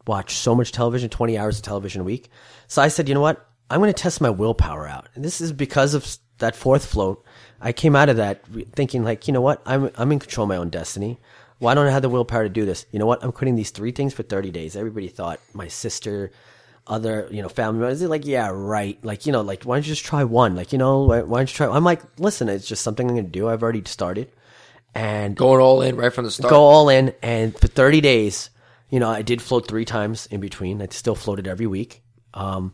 watch 0.06 0.36
so 0.36 0.54
much 0.54 0.72
television, 0.72 1.10
twenty 1.10 1.36
hours 1.36 1.56
of 1.58 1.64
television 1.64 2.02
a 2.02 2.04
week. 2.04 2.30
So 2.68 2.80
I 2.80 2.88
said, 2.88 3.08
you 3.08 3.14
know 3.14 3.20
what? 3.20 3.46
I'm 3.70 3.80
going 3.80 3.92
to 3.92 4.02
test 4.02 4.20
my 4.20 4.30
willpower 4.30 4.86
out, 4.86 5.08
and 5.14 5.24
this 5.24 5.40
is 5.40 5.52
because 5.52 5.94
of 5.94 6.18
that 6.38 6.56
fourth 6.56 6.84
float. 6.84 7.24
I 7.60 7.72
came 7.72 7.96
out 7.96 8.08
of 8.08 8.16
that 8.16 8.44
thinking, 8.74 9.04
like, 9.04 9.26
you 9.26 9.32
know 9.32 9.40
what? 9.40 9.62
I'm 9.64 9.90
I'm 9.96 10.12
in 10.12 10.18
control 10.18 10.44
of 10.44 10.48
my 10.48 10.56
own 10.56 10.70
destiny. 10.70 11.18
Why 11.58 11.74
don't 11.74 11.86
I 11.86 11.90
have 11.90 12.02
the 12.02 12.08
willpower 12.08 12.42
to 12.42 12.48
do 12.48 12.66
this? 12.66 12.84
You 12.90 12.98
know 12.98 13.06
what? 13.06 13.24
I'm 13.24 13.32
quitting 13.32 13.56
these 13.56 13.70
three 13.70 13.92
things 13.92 14.12
for 14.12 14.22
30 14.22 14.50
days. 14.50 14.76
Everybody 14.76 15.08
thought 15.08 15.40
my 15.54 15.68
sister, 15.68 16.30
other, 16.86 17.28
you 17.30 17.42
know, 17.42 17.48
family 17.48 17.80
members, 17.80 18.00
they're 18.00 18.08
like, 18.08 18.26
yeah, 18.26 18.50
right. 18.52 19.02
Like, 19.04 19.24
you 19.24 19.32
know, 19.32 19.40
like, 19.40 19.62
why 19.62 19.76
don't 19.76 19.86
you 19.86 19.92
just 19.92 20.04
try 20.04 20.24
one? 20.24 20.56
Like, 20.56 20.72
you 20.72 20.78
know, 20.78 21.04
why, 21.04 21.22
why 21.22 21.38
don't 21.38 21.50
you 21.50 21.56
try? 21.56 21.68
I'm 21.68 21.84
like, 21.84 22.02
listen, 22.18 22.48
it's 22.48 22.66
just 22.66 22.82
something 22.82 23.08
I'm 23.08 23.14
going 23.14 23.24
to 23.24 23.30
do. 23.30 23.48
I've 23.48 23.62
already 23.62 23.82
started. 23.86 24.30
And 24.94 25.34
going 25.36 25.60
all 25.60 25.82
in 25.82 25.96
right 25.96 26.12
from 26.12 26.24
the 26.24 26.30
start. 26.30 26.50
go 26.50 26.60
all 26.60 26.88
in. 26.88 27.14
And 27.22 27.58
for 27.58 27.66
30 27.66 28.00
days, 28.00 28.50
you 28.90 29.00
know, 29.00 29.08
I 29.08 29.22
did 29.22 29.40
float 29.40 29.66
three 29.66 29.84
times 29.84 30.26
in 30.26 30.40
between. 30.40 30.82
I 30.82 30.88
still 30.90 31.16
floated 31.16 31.48
every 31.48 31.66
week. 31.66 32.02
Um, 32.34 32.72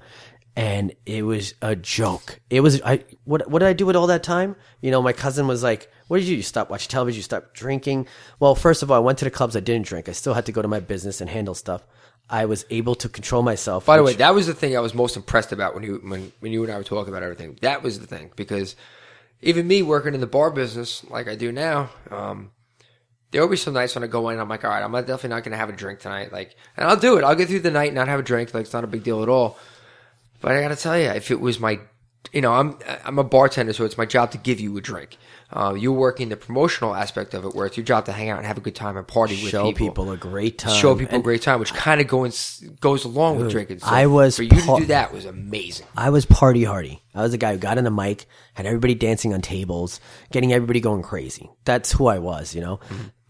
and 0.60 0.94
it 1.06 1.22
was 1.22 1.54
a 1.62 1.74
joke. 1.74 2.38
It 2.50 2.60
was, 2.60 2.82
I, 2.82 3.04
what, 3.24 3.48
what 3.50 3.60
did 3.60 3.68
I 3.68 3.72
do 3.72 3.86
with 3.86 3.96
all 3.96 4.08
that 4.08 4.22
time? 4.22 4.56
You 4.82 4.90
know, 4.90 5.00
my 5.00 5.14
cousin 5.14 5.46
was 5.46 5.62
like, 5.62 5.90
what 6.08 6.18
did 6.18 6.26
you 6.26 6.34
do? 6.34 6.36
You 6.36 6.42
stopped 6.42 6.70
watching 6.70 6.90
television? 6.90 7.18
You 7.18 7.22
stopped 7.22 7.54
drinking? 7.54 8.06
Well, 8.40 8.54
first 8.54 8.82
of 8.82 8.90
all, 8.90 8.96
I 8.96 9.00
went 9.00 9.18
to 9.20 9.24
the 9.24 9.30
clubs. 9.30 9.56
I 9.56 9.60
didn't 9.60 9.86
drink. 9.86 10.08
I 10.08 10.12
still 10.12 10.34
had 10.34 10.46
to 10.46 10.52
go 10.52 10.60
to 10.60 10.68
my 10.68 10.80
business 10.80 11.22
and 11.22 11.30
handle 11.30 11.54
stuff. 11.54 11.86
I 12.28 12.44
was 12.44 12.66
able 12.68 12.94
to 12.96 13.08
control 13.08 13.42
myself. 13.42 13.86
By 13.86 13.96
the 13.96 14.02
way, 14.02 14.14
that 14.14 14.34
was 14.34 14.46
the 14.46 14.54
thing 14.54 14.76
I 14.76 14.80
was 14.80 14.94
most 14.94 15.16
impressed 15.16 15.50
about 15.50 15.74
when 15.74 15.82
you 15.82 16.00
when 16.04 16.30
when 16.38 16.52
you 16.52 16.62
and 16.62 16.72
I 16.72 16.76
were 16.76 16.84
talking 16.84 17.12
about 17.12 17.24
everything. 17.24 17.58
That 17.62 17.82
was 17.82 17.98
the 17.98 18.06
thing 18.06 18.30
because 18.36 18.76
even 19.40 19.66
me 19.66 19.82
working 19.82 20.14
in 20.14 20.20
the 20.20 20.28
bar 20.28 20.50
business 20.50 21.04
like 21.10 21.26
I 21.26 21.34
do 21.34 21.50
now, 21.50 21.90
um, 22.10 22.52
there 23.32 23.46
be 23.48 23.56
some 23.56 23.74
nights 23.74 23.94
when 23.94 24.04
I 24.04 24.06
go 24.06 24.28
in, 24.28 24.38
I'm 24.38 24.48
like, 24.48 24.64
all 24.64 24.70
right, 24.70 24.82
I'm 24.82 24.92
definitely 24.92 25.30
not 25.30 25.42
going 25.42 25.52
to 25.52 25.58
have 25.58 25.70
a 25.70 25.72
drink 25.72 26.00
tonight. 26.00 26.32
Like, 26.32 26.54
and 26.76 26.86
I'll 26.86 26.96
do 26.96 27.16
it. 27.16 27.24
I'll 27.24 27.34
get 27.34 27.48
through 27.48 27.60
the 27.60 27.70
night 27.70 27.86
and 27.86 27.94
not 27.94 28.08
have 28.08 28.20
a 28.20 28.24
drink. 28.24 28.52
Like, 28.54 28.64
it's 28.64 28.72
not 28.72 28.84
a 28.84 28.88
big 28.88 29.02
deal 29.02 29.22
at 29.22 29.28
all. 29.28 29.56
But 30.40 30.52
I 30.52 30.60
got 30.60 30.68
to 30.68 30.76
tell 30.76 30.98
you, 30.98 31.08
if 31.08 31.30
it 31.30 31.40
was 31.40 31.60
my 31.60 31.80
you 32.32 32.40
know, 32.40 32.52
I'm 32.52 32.78
I'm 33.04 33.18
a 33.18 33.24
bartender, 33.24 33.72
so 33.72 33.84
it's 33.84 33.98
my 33.98 34.06
job 34.06 34.30
to 34.32 34.38
give 34.38 34.60
you 34.60 34.76
a 34.76 34.80
drink. 34.80 35.16
Uh, 35.52 35.74
you're 35.76 35.92
working 35.92 36.28
the 36.28 36.36
promotional 36.36 36.94
aspect 36.94 37.34
of 37.34 37.44
it, 37.44 37.54
where 37.54 37.66
it's 37.66 37.76
your 37.76 37.84
job 37.84 38.04
to 38.04 38.12
hang 38.12 38.28
out 38.28 38.38
and 38.38 38.46
have 38.46 38.56
a 38.56 38.60
good 38.60 38.74
time 38.76 38.96
and 38.96 39.06
party 39.06 39.34
with 39.42 39.50
Show 39.50 39.64
people. 39.72 39.86
people 39.88 40.12
a 40.12 40.16
great 40.16 40.58
time. 40.58 40.74
Show 40.74 40.94
people 40.94 41.16
And 41.16 41.22
a 41.22 41.24
great 41.24 41.42
time, 41.42 41.58
which 41.58 41.74
kind 41.74 42.00
of 42.00 42.06
goes 42.06 42.62
goes 42.80 43.04
along 43.04 43.38
with 43.38 43.50
drinking. 43.50 43.80
So 43.80 43.86
I 43.88 44.06
was 44.06 44.36
for 44.36 44.44
you 44.44 44.50
to 44.50 44.76
do 44.78 44.84
that 44.86 45.12
was 45.12 45.24
amazing. 45.24 45.86
I 45.96 46.10
was 46.10 46.24
party 46.24 46.62
hardy. 46.62 47.02
I 47.14 47.22
was 47.22 47.32
the 47.32 47.38
guy 47.38 47.52
who 47.52 47.58
got 47.58 47.78
in 47.78 47.84
the 47.84 47.90
mic, 47.90 48.26
had 48.54 48.66
everybody 48.66 48.94
dancing 48.94 49.34
on 49.34 49.40
tables, 49.40 49.98
getting 50.30 50.52
everybody 50.52 50.80
going 50.80 51.02
crazy. 51.02 51.50
That's 51.64 51.90
who 51.90 52.06
I 52.06 52.18
was, 52.18 52.54
you 52.54 52.60
know. 52.60 52.78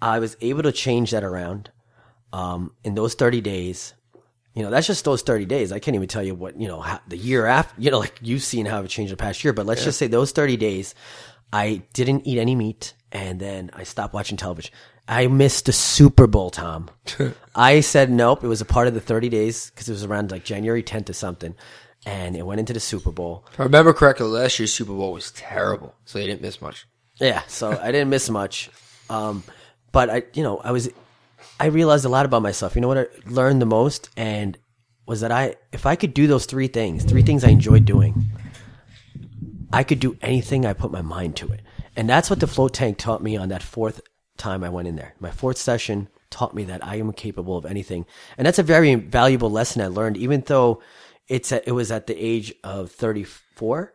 I 0.02 0.18
was 0.18 0.36
able 0.42 0.62
to 0.64 0.72
change 0.72 1.12
that 1.12 1.24
around 1.24 1.70
um, 2.32 2.72
in 2.84 2.94
those 2.94 3.14
30 3.14 3.40
days. 3.40 3.94
You 4.54 4.64
know, 4.64 4.70
that's 4.70 4.86
just 4.86 5.04
those 5.04 5.22
30 5.22 5.44
days. 5.44 5.70
I 5.70 5.78
can't 5.78 5.94
even 5.94 6.08
tell 6.08 6.22
you 6.22 6.34
what, 6.34 6.60
you 6.60 6.66
know, 6.66 6.80
how, 6.80 7.00
the 7.06 7.16
year 7.16 7.46
after, 7.46 7.80
you 7.80 7.90
know, 7.90 8.00
like 8.00 8.18
you've 8.20 8.42
seen 8.42 8.66
how 8.66 8.82
it 8.82 8.88
changed 8.88 9.12
the 9.12 9.16
past 9.16 9.44
year, 9.44 9.52
but 9.52 9.64
let's 9.66 9.84
just 9.84 9.98
say 9.98 10.08
those 10.08 10.32
30 10.32 10.56
days, 10.56 10.94
I 11.52 11.82
didn't 11.92 12.26
eat 12.26 12.38
any 12.38 12.54
meat 12.54 12.94
and 13.12 13.38
then 13.40 13.70
I 13.72 13.84
stopped 13.84 14.12
watching 14.12 14.36
television. 14.36 14.72
I 15.08 15.26
missed 15.26 15.66
the 15.66 15.72
Super 15.72 16.26
Bowl, 16.26 16.50
Tom. 16.50 16.88
I 17.54 17.80
said 17.80 18.10
nope. 18.10 18.44
It 18.44 18.48
was 18.48 18.60
a 18.60 18.64
part 18.64 18.86
of 18.86 18.94
the 18.94 19.00
30 19.00 19.28
days 19.28 19.70
because 19.70 19.88
it 19.88 19.92
was 19.92 20.04
around 20.04 20.30
like 20.30 20.44
January 20.44 20.82
10th 20.82 21.10
or 21.10 21.14
something. 21.14 21.54
And 22.06 22.36
it 22.36 22.46
went 22.46 22.60
into 22.60 22.72
the 22.72 22.80
Super 22.80 23.10
Bowl. 23.10 23.44
If 23.52 23.60
I 23.60 23.64
remember 23.64 23.92
correctly, 23.92 24.26
last 24.26 24.58
year's 24.58 24.72
Super 24.72 24.92
Bowl 24.92 25.12
was 25.12 25.32
terrible, 25.32 25.94
so 26.06 26.18
they 26.18 26.26
didn't 26.26 26.40
miss 26.40 26.60
much. 26.60 26.86
Yeah, 27.16 27.42
so 27.46 27.70
I 27.78 27.92
didn't 27.92 28.08
miss 28.08 28.30
much. 28.30 28.70
Um, 29.10 29.42
but 29.92 30.08
I, 30.08 30.22
you 30.32 30.42
know, 30.42 30.58
I 30.58 30.72
was, 30.72 30.88
I 31.58 31.66
realized 31.66 32.04
a 32.04 32.08
lot 32.08 32.26
about 32.26 32.42
myself. 32.42 32.74
You 32.74 32.80
know 32.80 32.88
what 32.88 32.98
I 32.98 33.06
learned 33.26 33.60
the 33.60 33.66
most, 33.66 34.10
and 34.16 34.56
was 35.06 35.20
that 35.20 35.32
I, 35.32 35.56
if 35.72 35.86
I 35.86 35.96
could 35.96 36.14
do 36.14 36.26
those 36.26 36.46
three 36.46 36.68
things, 36.68 37.04
three 37.04 37.22
things 37.22 37.44
I 37.44 37.48
enjoyed 37.48 37.84
doing, 37.84 38.30
I 39.72 39.82
could 39.84 40.00
do 40.00 40.16
anything 40.22 40.64
I 40.64 40.72
put 40.72 40.90
my 40.90 41.02
mind 41.02 41.36
to 41.36 41.48
it. 41.48 41.62
And 41.96 42.08
that's 42.08 42.30
what 42.30 42.40
the 42.40 42.46
float 42.46 42.74
tank 42.74 42.98
taught 42.98 43.22
me 43.22 43.36
on 43.36 43.48
that 43.48 43.62
fourth 43.62 44.00
time 44.36 44.64
I 44.64 44.68
went 44.68 44.88
in 44.88 44.96
there. 44.96 45.14
My 45.20 45.30
fourth 45.30 45.58
session 45.58 46.08
taught 46.30 46.54
me 46.54 46.64
that 46.64 46.84
I 46.84 46.96
am 46.96 47.12
capable 47.12 47.56
of 47.56 47.66
anything. 47.66 48.06
And 48.38 48.46
that's 48.46 48.58
a 48.58 48.64
very 48.64 48.94
valuable 48.94 49.50
lesson 49.50 49.82
I 49.82 49.88
learned, 49.88 50.16
even 50.16 50.42
though 50.46 50.82
it's 51.28 51.52
at, 51.52 51.66
it 51.66 51.72
was 51.72 51.90
at 51.90 52.06
the 52.06 52.16
age 52.16 52.54
of 52.64 52.90
34. 52.90 53.92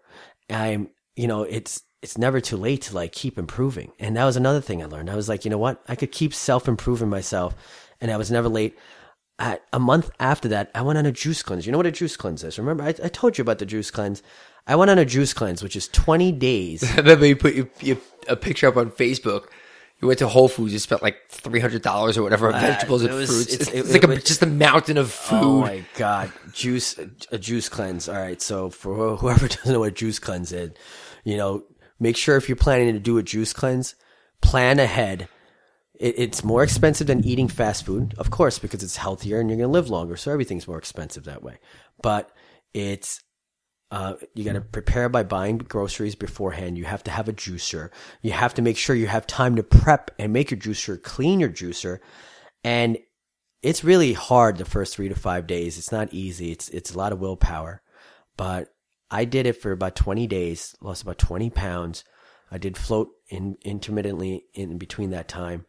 I'm, 0.50 0.90
you 1.16 1.28
know, 1.28 1.44
it's, 1.44 1.82
it's 2.06 2.18
never 2.20 2.40
too 2.40 2.56
late 2.58 2.84
to 2.84 2.94
like 2.96 3.12
keep 3.12 3.38
improving. 3.40 3.92
And 4.00 4.16
that 4.16 4.26
was 4.26 4.38
another 4.38 4.62
thing 4.62 4.82
I 4.84 4.86
learned. 4.86 5.10
I 5.10 5.16
was 5.16 5.28
like, 5.28 5.44
you 5.44 5.50
know 5.52 5.58
what? 5.58 5.82
I 5.88 5.96
could 5.96 6.12
keep 6.12 6.34
self 6.36 6.68
improving 6.68 7.10
myself 7.10 7.56
and 8.00 8.12
I 8.12 8.18
was 8.18 8.30
never 8.30 8.48
late. 8.48 8.78
At 9.40 9.64
a 9.74 9.80
month 9.80 10.12
after 10.20 10.48
that, 10.50 10.70
I 10.76 10.82
went 10.84 10.98
on 11.00 11.06
a 11.08 11.12
juice 11.12 11.42
cleanse. 11.44 11.66
You 11.66 11.72
know 11.74 11.80
what 11.80 11.88
a 11.88 11.92
juice 11.92 12.16
cleanse 12.16 12.44
is? 12.44 12.58
Remember, 12.60 12.84
I, 12.84 12.90
I 12.90 13.10
told 13.10 13.38
you 13.38 13.42
about 13.42 13.58
the 13.60 13.66
juice 13.66 13.90
cleanse. 13.92 14.22
I 14.68 14.76
went 14.78 14.92
on 14.92 14.98
a 15.00 15.04
juice 15.04 15.34
cleanse, 15.34 15.62
which 15.64 15.76
is 15.76 15.88
20 15.90 16.32
days. 16.32 16.84
Remember 16.98 17.26
you 17.26 17.36
put 17.36 17.54
your, 17.56 17.68
your, 17.82 17.98
a 18.30 18.36
picture 18.38 18.68
up 18.68 18.78
on 18.78 18.92
Facebook. 18.92 19.48
You 20.02 20.08
went 20.08 20.20
to 20.20 20.28
Whole 20.28 20.48
Foods. 20.48 20.74
You 20.74 20.80
spent 20.80 21.02
like 21.02 21.18
three 21.30 21.60
hundred 21.60 21.82
dollars 21.82 22.18
or 22.18 22.24
whatever 22.24 22.48
on 22.50 22.54
uh, 22.56 22.60
vegetables 22.60 23.02
it 23.04 23.10
and 23.10 23.16
was- 23.20 23.30
fruits. 23.30 23.54
it's- 23.54 23.68
It's, 23.68 23.76
it- 23.76 23.80
it's 23.80 23.94
like 23.94 24.04
it 24.04 24.10
a, 24.20 24.22
just 24.22 24.42
a 24.44 24.46
mountain 24.46 24.98
of 24.98 25.08
oh 25.08 25.10
food. 25.30 25.38
Oh 25.42 25.62
my 25.62 25.86
god, 25.96 26.32
juice 26.54 26.98
a 27.32 27.38
juice 27.38 27.68
cleanse. 27.70 28.08
All 28.08 28.16
right, 28.16 28.42
so 28.42 28.70
for 28.70 29.18
whoever 29.18 29.48
doesn't 29.56 29.72
know 29.74 29.80
what 29.80 29.96
juice 29.96 30.20
cleanse 30.20 30.52
is, 30.52 30.72
you 31.24 31.38
know, 31.38 31.64
make 32.00 32.18
sure 32.18 32.38
if 32.38 32.50
you're 32.50 32.56
planning 32.56 32.94
to 32.94 33.00
do 33.00 33.18
a 33.18 33.24
juice 33.24 33.54
cleanse, 33.54 33.96
plan 34.42 34.80
ahead. 34.80 35.28
It, 36.00 36.16
it's 36.18 36.44
more 36.44 36.64
expensive 36.64 37.08
than 37.08 37.26
eating 37.26 37.48
fast 37.48 37.86
food, 37.86 38.14
of 38.18 38.32
course, 38.32 38.60
because 38.60 38.84
it's 38.84 38.98
healthier 38.98 39.40
and 39.40 39.50
you're 39.50 39.58
going 39.58 39.70
to 39.70 39.74
live 39.74 39.90
longer. 39.90 40.18
So 40.18 40.32
everything's 40.32 40.68
more 40.68 40.78
expensive 40.78 41.24
that 41.26 41.44
way. 41.44 41.58
But 42.02 42.32
it's 42.74 43.22
uh, 43.92 44.16
you 44.34 44.44
got 44.44 44.54
to 44.54 44.62
prepare 44.62 45.10
by 45.10 45.24
buying 45.24 45.58
groceries 45.58 46.16
beforehand. 46.16 46.78
You 46.78 46.86
have 46.86 47.04
to 47.04 47.12
have 47.12 47.30
a 47.30 47.34
juicer. 47.34 47.92
You 48.22 48.32
have 48.32 48.54
to 48.56 48.62
make 48.62 48.78
sure 48.78 48.96
you 48.96 49.08
have 49.08 49.28
time 49.28 49.56
to 49.56 49.64
prep 49.64 50.12
and 50.20 50.34
make 50.34 50.52
your 50.52 50.60
juicer, 50.60 51.02
clean 51.02 51.40
your 51.40 51.50
juicer, 51.50 52.00
and 52.64 52.98
it's 53.62 53.84
really 53.84 54.14
hard 54.14 54.58
the 54.58 54.66
first 54.66 54.96
three 54.96 55.08
to 55.10 55.16
five 55.16 55.48
days. 55.48 55.78
It's 55.78 55.92
not 55.92 56.14
easy. 56.14 56.52
It's 56.52 56.68
it's 56.70 56.94
a 56.94 56.98
lot 56.98 57.14
of 57.14 57.20
willpower, 57.20 57.82
but 58.38 58.75
I 59.12 59.26
did 59.26 59.46
it 59.46 59.62
for 59.62 59.72
about 59.72 59.96
twenty 59.96 60.28
days. 60.28 60.76
Lost 60.82 61.04
about 61.04 61.18
twenty 61.18 61.50
pounds. 61.50 62.04
I 62.52 62.58
did 62.58 62.78
float 62.78 63.10
in 63.30 63.58
intermittently 63.64 64.46
in 64.54 64.78
between 64.78 65.10
that 65.12 65.28
time, 65.28 65.66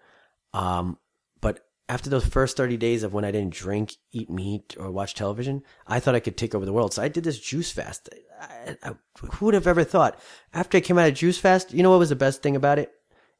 um, 0.52 0.98
but 1.40 1.66
after 1.88 2.10
those 2.10 2.26
first 2.26 2.56
30 2.56 2.76
days 2.76 3.02
of 3.02 3.12
when 3.12 3.24
I 3.24 3.30
didn't 3.30 3.54
drink, 3.54 3.94
eat 4.10 4.28
meat, 4.28 4.74
or 4.78 4.90
watch 4.90 5.14
television, 5.14 5.62
I 5.86 6.00
thought 6.00 6.16
I 6.16 6.20
could 6.20 6.36
take 6.36 6.54
over 6.54 6.64
the 6.64 6.72
world. 6.72 6.92
So 6.92 7.02
I 7.02 7.08
did 7.08 7.24
this 7.24 7.38
juice 7.38 7.70
fast. 7.70 8.08
I, 8.40 8.76
I, 8.82 8.92
who 9.34 9.46
would 9.46 9.54
have 9.54 9.68
ever 9.68 9.84
thought? 9.84 10.18
After 10.52 10.78
I 10.78 10.80
came 10.80 10.98
out 10.98 11.08
of 11.08 11.14
juice 11.14 11.38
fast, 11.38 11.72
you 11.72 11.82
know 11.82 11.90
what 11.90 12.00
was 12.00 12.08
the 12.08 12.16
best 12.16 12.42
thing 12.42 12.56
about 12.56 12.78
it? 12.78 12.92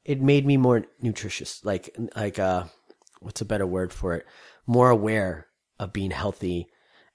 It 0.05 0.23
made 0.23 0.47
me 0.47 0.57
more 0.57 0.85
nutritious. 1.01 1.65
Like, 1.65 1.97
like, 2.15 2.39
uh, 2.39 2.65
what's 3.21 3.41
a 3.41 3.47
better 3.47 3.67
word 3.67 3.93
for 3.93 4.15
it? 4.15 4.27
More 4.67 4.91
aware 4.91 5.49
of 5.81 5.93
being 5.93 6.13
healthy. 6.13 6.69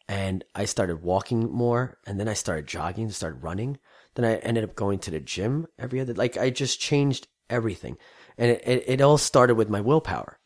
And 0.08 0.44
I 0.56 0.66
started 0.66 1.04
walking 1.04 1.52
more 1.52 1.98
and 2.06 2.20
then 2.20 2.28
I 2.28 2.34
started 2.34 2.68
jogging, 2.68 3.10
started 3.12 3.44
running. 3.44 3.80
Then 4.16 4.26
I 4.26 4.36
ended 4.38 4.64
up 4.64 4.76
going 4.76 5.00
to 5.00 5.12
the 5.12 5.20
gym 5.20 5.68
every 5.80 6.00
other, 6.02 6.14
like 6.14 6.38
I 6.38 6.50
just 6.50 6.80
changed 6.80 7.28
everything. 7.50 7.98
And 8.38 8.52
it, 8.52 8.62
it, 8.66 8.84
it 8.88 9.02
all 9.02 9.18
started 9.18 9.56
with 9.56 9.70
my 9.70 9.82
willpower 9.82 10.38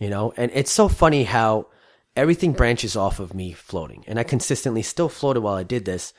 you 0.00 0.08
know 0.10 0.32
and 0.36 0.50
it's 0.52 0.72
so 0.72 0.88
funny 0.88 1.22
how 1.22 1.68
everything 2.16 2.52
branches 2.52 2.96
off 2.96 3.20
of 3.20 3.34
me 3.34 3.52
floating 3.52 4.04
and 4.08 4.18
i 4.18 4.22
consistently 4.22 4.82
still 4.82 5.08
floated 5.08 5.40
while 5.40 5.54
i 5.54 5.62
did 5.62 5.84
this. 5.84 6.12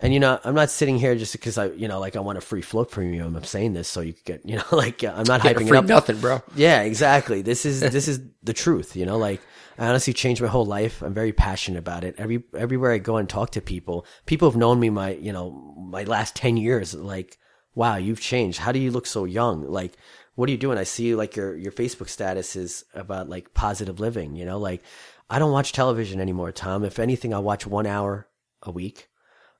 And 0.00 0.14
you 0.14 0.20
know 0.20 0.38
i'm 0.44 0.54
not 0.54 0.70
sitting 0.70 0.98
here 0.98 1.16
just 1.16 1.32
because 1.32 1.58
i 1.58 1.66
you 1.66 1.88
know 1.88 1.98
like 1.98 2.14
i 2.16 2.20
want 2.20 2.38
a 2.38 2.40
free 2.40 2.62
float 2.62 2.90
premium. 2.90 3.34
I'm 3.34 3.44
saying 3.44 3.72
this 3.72 3.88
so 3.88 4.00
you 4.00 4.12
could 4.12 4.24
get 4.24 4.40
you 4.48 4.56
know 4.56 4.64
like 4.72 5.02
i'm 5.02 5.24
not 5.24 5.42
Get 5.42 5.56
hyping 5.56 5.68
it 5.68 5.74
up. 5.74 5.84
nothing, 5.86 6.18
bro. 6.20 6.42
yeah 6.54 6.82
exactly. 6.82 7.42
This 7.42 7.64
is 7.66 7.80
this 7.96 8.06
is 8.08 8.20
the 8.42 8.52
truth 8.52 8.94
you 8.94 9.06
know 9.06 9.18
like 9.18 9.40
i 9.78 9.86
honestly 9.88 10.12
changed 10.12 10.42
my 10.42 10.48
whole 10.48 10.66
life. 10.66 11.02
I'm 11.02 11.14
very 11.14 11.32
passionate 11.32 11.78
about 11.78 12.04
it. 12.04 12.14
Every 12.18 12.44
everywhere 12.56 12.92
i 12.92 12.98
go 12.98 13.16
and 13.16 13.28
talk 13.28 13.50
to 13.52 13.60
people 13.60 14.06
people 14.26 14.48
have 14.50 14.56
known 14.56 14.78
me 14.78 14.90
my 14.90 15.10
you 15.14 15.32
know 15.32 15.50
my 15.90 16.04
last 16.04 16.36
10 16.36 16.56
years 16.58 16.94
like 16.94 17.38
wow 17.74 17.96
you've 17.96 18.20
changed. 18.20 18.58
How 18.58 18.72
do 18.72 18.78
you 18.78 18.90
look 18.90 19.06
so 19.06 19.24
young? 19.24 19.62
Like 19.66 19.94
what 20.36 20.48
are 20.48 20.52
you 20.52 20.58
doing? 20.58 20.78
I 20.78 20.84
see 20.84 21.16
like 21.16 21.34
your 21.34 21.56
your 21.56 21.72
Facebook 21.72 22.08
status 22.08 22.54
is 22.54 22.84
about 22.94 23.28
like 23.28 23.54
positive 23.54 23.98
living, 23.98 24.36
you 24.36 24.44
know, 24.44 24.58
like 24.60 24.82
I 25.30 25.38
don't 25.38 25.52
watch 25.52 25.72
television 25.72 26.20
anymore, 26.20 26.52
Tom. 26.52 26.84
If 26.84 26.98
anything, 26.98 27.34
I 27.34 27.38
watch 27.38 27.66
one 27.66 27.86
hour 27.86 28.28
a 28.62 28.70
week. 28.70 29.08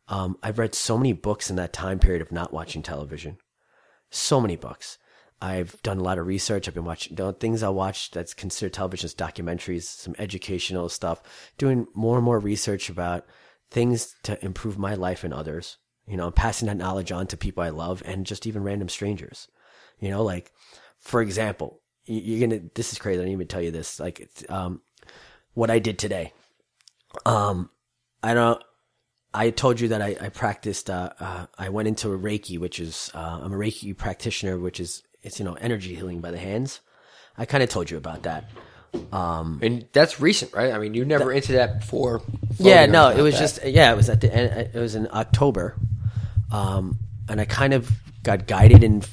Um, 0.08 0.38
I've 0.42 0.58
read 0.58 0.74
so 0.74 0.96
many 0.96 1.12
books 1.12 1.50
in 1.50 1.56
that 1.56 1.72
time 1.72 1.98
period 1.98 2.22
of 2.22 2.32
not 2.32 2.52
watching 2.52 2.82
television. 2.82 3.36
So 4.10 4.40
many 4.40 4.56
books. 4.56 4.98
I've 5.40 5.80
done 5.82 5.98
a 5.98 6.02
lot 6.02 6.18
of 6.18 6.26
research. 6.26 6.66
I've 6.66 6.74
been 6.74 6.84
watching 6.84 7.16
things 7.34 7.62
I 7.62 7.68
watch 7.68 8.10
that's 8.10 8.34
considered 8.34 8.72
television 8.72 9.06
is 9.06 9.14
documentaries, 9.14 9.82
some 9.82 10.14
educational 10.18 10.88
stuff, 10.88 11.22
doing 11.58 11.86
more 11.94 12.16
and 12.16 12.24
more 12.24 12.38
research 12.38 12.88
about 12.88 13.26
things 13.70 14.16
to 14.24 14.42
improve 14.44 14.78
my 14.78 14.94
life 14.94 15.22
and 15.22 15.34
others. 15.34 15.76
You 16.06 16.16
know, 16.16 16.30
passing 16.30 16.66
that 16.68 16.78
knowledge 16.78 17.12
on 17.12 17.26
to 17.28 17.36
people 17.36 17.62
I 17.62 17.68
love 17.68 18.02
and 18.06 18.24
just 18.24 18.46
even 18.46 18.64
random 18.64 18.88
strangers. 18.88 19.46
You 20.00 20.08
know, 20.08 20.24
like, 20.24 20.50
for 20.98 21.20
example, 21.20 21.82
you- 22.06 22.20
you're 22.20 22.48
gonna. 22.48 22.62
This 22.74 22.92
is 22.92 22.98
crazy. 22.98 23.18
I 23.18 23.24
didn't 23.24 23.34
even 23.34 23.46
tell 23.46 23.60
you 23.60 23.70
this. 23.70 24.00
Like, 24.00 24.26
um, 24.48 24.80
what 25.58 25.70
I 25.72 25.80
did 25.80 25.98
today. 25.98 26.32
Um, 27.26 27.68
I 28.22 28.32
don't. 28.32 28.62
I 29.34 29.50
told 29.50 29.80
you 29.80 29.88
that 29.88 30.00
I, 30.00 30.16
I 30.20 30.28
practiced. 30.28 30.88
Uh, 30.88 31.10
uh, 31.18 31.46
I 31.58 31.68
went 31.68 31.88
into 31.88 32.12
a 32.12 32.18
Reiki, 32.18 32.58
which 32.58 32.78
is 32.78 33.10
uh, 33.12 33.40
I'm 33.42 33.52
a 33.52 33.56
Reiki 33.56 33.94
practitioner, 33.96 34.56
which 34.56 34.78
is 34.78 35.02
it's 35.22 35.38
you 35.40 35.44
know 35.44 35.54
energy 35.54 35.96
healing 35.96 36.20
by 36.20 36.30
the 36.30 36.38
hands. 36.38 36.80
I 37.36 37.44
kind 37.44 37.62
of 37.62 37.68
told 37.68 37.90
you 37.90 37.96
about 37.96 38.22
that. 38.22 38.44
And 39.60 39.86
that's 39.92 40.20
recent, 40.20 40.54
right? 40.54 40.72
I 40.72 40.78
mean, 40.78 40.94
you 40.94 41.04
never 41.04 41.32
into 41.32 41.52
that 41.52 41.80
before. 41.80 42.22
Yeah, 42.58 42.86
no, 42.86 43.10
it 43.10 43.20
was 43.20 43.34
that. 43.34 43.40
just 43.40 43.64
yeah, 43.66 43.92
it 43.92 43.96
was 43.96 44.08
at 44.08 44.20
the 44.20 44.32
end. 44.32 44.70
It 44.74 44.78
was 44.78 44.94
in 44.94 45.08
October, 45.12 45.76
um, 46.52 46.98
and 47.28 47.40
I 47.40 47.44
kind 47.44 47.74
of 47.74 47.90
got 48.22 48.46
guided 48.46 48.84
and 48.84 49.06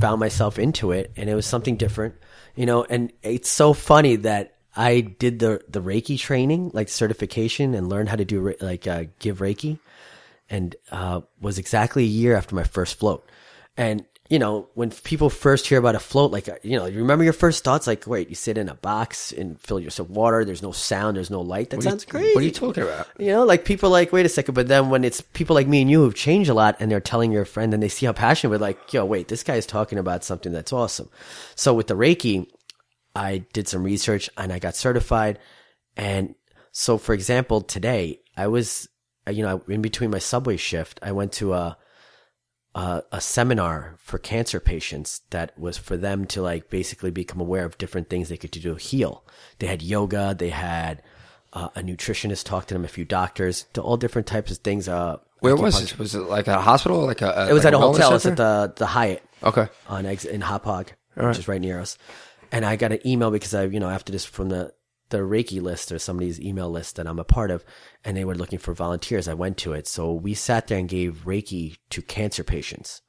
found 0.00 0.18
myself 0.18 0.58
into 0.58 0.90
it, 0.90 1.12
and 1.16 1.30
it 1.30 1.34
was 1.34 1.46
something 1.46 1.76
different, 1.76 2.16
you 2.56 2.66
know. 2.66 2.84
And 2.84 3.12
it's 3.22 3.48
so 3.48 3.72
funny 3.72 4.16
that 4.16 4.56
I 4.76 5.00
did 5.00 5.38
the 5.38 5.60
the 5.68 5.82
Reiki 5.82 6.18
training, 6.18 6.70
like 6.72 6.88
certification, 6.88 7.74
and 7.74 7.88
learned 7.88 8.08
how 8.08 8.16
to 8.16 8.24
do 8.24 8.54
like 8.60 8.86
uh, 8.86 9.04
give 9.18 9.38
Reiki, 9.38 9.78
and 10.48 10.74
uh, 10.90 11.20
was 11.40 11.58
exactly 11.58 12.04
a 12.04 12.06
year 12.06 12.34
after 12.36 12.54
my 12.54 12.64
first 12.64 12.98
float, 12.98 13.28
and. 13.76 14.04
You 14.30 14.38
know, 14.38 14.68
when 14.72 14.90
people 14.90 15.28
first 15.28 15.66
hear 15.66 15.78
about 15.78 15.94
a 15.94 15.98
float, 15.98 16.32
like, 16.32 16.48
uh, 16.48 16.54
you 16.62 16.78
know, 16.78 16.86
you 16.86 17.00
remember 17.00 17.22
your 17.22 17.34
first 17.34 17.64
thoughts, 17.64 17.86
like, 17.86 18.06
wait, 18.06 18.30
you 18.30 18.34
sit 18.34 18.56
in 18.56 18.70
a 18.70 18.74
box 18.74 19.30
and 19.30 19.60
fill 19.60 19.78
yourself 19.78 20.08
with 20.08 20.16
water. 20.16 20.42
There's 20.42 20.62
no 20.62 20.72
sound. 20.72 21.18
There's 21.18 21.28
no 21.28 21.42
light. 21.42 21.68
That 21.68 21.76
What 21.78 21.84
are 21.84 21.88
you- 21.88 21.90
sounds 21.90 22.04
crazy. 22.06 22.34
What 22.34 22.40
are 22.40 22.46
you 22.46 22.50
talking 22.50 22.82
about? 22.84 23.08
You 23.18 23.26
know, 23.26 23.44
like 23.44 23.66
people 23.66 23.90
like, 23.90 24.10
wait 24.10 24.24
a 24.24 24.30
second, 24.30 24.54
but 24.54 24.68
then 24.68 24.88
when 24.88 25.04
it's 25.04 25.20
people 25.20 25.52
like 25.52 25.68
me 25.68 25.82
and 25.82 25.90
you 25.90 26.02
who've 26.02 26.14
changed 26.14 26.48
a 26.48 26.54
lot 26.54 26.76
and 26.80 26.90
they're 26.90 26.98
telling 27.00 27.30
your 27.30 27.44
friend 27.44 27.74
and 27.74 27.82
they 27.82 27.90
see 27.90 28.06
how 28.06 28.14
passionate 28.14 28.52
we're 28.52 28.56
like, 28.58 28.90
yo, 28.90 29.04
wait, 29.04 29.28
this 29.28 29.42
guy's 29.42 29.66
talking 29.66 29.98
about 29.98 30.24
something 30.24 30.50
that's 30.52 30.72
awesome. 30.72 31.10
So 31.54 31.74
with 31.74 31.88
the 31.88 31.94
Reiki, 31.96 32.46
I 33.14 33.38
did 33.52 33.68
some 33.68 33.82
research 33.82 34.30
and 34.36 34.52
I 34.52 34.58
got 34.58 34.74
certified. 34.76 35.38
And 35.96 36.34
so 36.70 36.98
for 36.98 37.12
example, 37.14 37.60
today 37.60 38.20
I 38.36 38.46
was, 38.46 38.88
you 39.30 39.42
know, 39.42 39.62
in 39.68 39.82
between 39.82 40.10
my 40.10 40.18
subway 40.18 40.56
shift, 40.56 40.98
I 41.02 41.12
went 41.12 41.32
to 41.34 41.52
a, 41.52 41.76
a, 42.74 43.02
a 43.12 43.20
seminar 43.20 43.96
for 43.98 44.18
cancer 44.18 44.58
patients 44.60 45.20
that 45.30 45.58
was 45.58 45.76
for 45.76 45.96
them 45.96 46.24
to 46.26 46.40
like 46.42 46.70
basically 46.70 47.10
become 47.10 47.40
aware 47.40 47.64
of 47.66 47.76
different 47.78 48.08
things 48.08 48.28
they 48.28 48.38
could 48.38 48.50
do 48.50 48.60
to 48.60 48.74
heal. 48.76 49.24
They 49.58 49.66
had 49.66 49.82
yoga, 49.82 50.34
they 50.38 50.48
had 50.50 51.02
uh, 51.52 51.68
a 51.76 51.82
nutritionist 51.82 52.44
talk 52.46 52.66
to 52.66 52.74
them, 52.74 52.84
a 52.84 52.88
few 52.88 53.04
doctors, 53.04 53.66
to 53.74 53.82
all 53.82 53.98
different 53.98 54.26
types 54.26 54.50
of 54.50 54.58
things. 54.58 54.88
Uh, 54.88 55.18
Where 55.40 55.54
was 55.54 55.78
this? 55.78 55.98
Was 55.98 56.14
it 56.14 56.20
like 56.20 56.48
a 56.48 56.58
hospital? 56.62 57.00
Or 57.02 57.06
like 57.06 57.20
a, 57.20 57.28
a 57.30 57.50
it 57.50 57.52
was 57.52 57.64
like 57.64 57.74
at 57.74 57.76
a 57.76 57.78
hotel. 57.78 58.18
Center? 58.18 58.42
at 58.42 58.76
the 58.76 58.84
the 58.84 58.86
Hyatt 58.86 59.22
Okay. 59.42 59.68
on 59.86 60.06
ex- 60.06 60.24
in 60.24 60.40
Hauppauge, 60.40 60.88
which 61.14 61.38
is 61.38 61.48
right 61.48 61.60
near 61.60 61.78
us. 61.78 61.98
And 62.52 62.64
I 62.64 62.76
got 62.76 62.92
an 62.92 63.04
email 63.04 63.32
because 63.32 63.54
I, 63.54 63.64
you 63.64 63.80
know, 63.80 63.88
after 63.88 64.12
this 64.12 64.24
from 64.24 64.50
the 64.50 64.72
the 65.08 65.18
Reiki 65.18 65.60
list 65.60 65.92
or 65.92 65.98
somebody's 65.98 66.40
email 66.40 66.70
list 66.70 66.96
that 66.96 67.06
I'm 67.06 67.18
a 67.18 67.24
part 67.24 67.50
of, 67.50 67.64
and 68.04 68.16
they 68.16 68.24
were 68.24 68.34
looking 68.34 68.58
for 68.58 68.72
volunteers. 68.72 69.28
I 69.28 69.34
went 69.34 69.58
to 69.58 69.72
it, 69.74 69.86
so 69.86 70.12
we 70.12 70.32
sat 70.32 70.68
there 70.68 70.78
and 70.78 70.88
gave 70.88 71.24
Reiki 71.24 71.76
to 71.90 72.00
cancer 72.00 72.44
patients, 72.44 73.02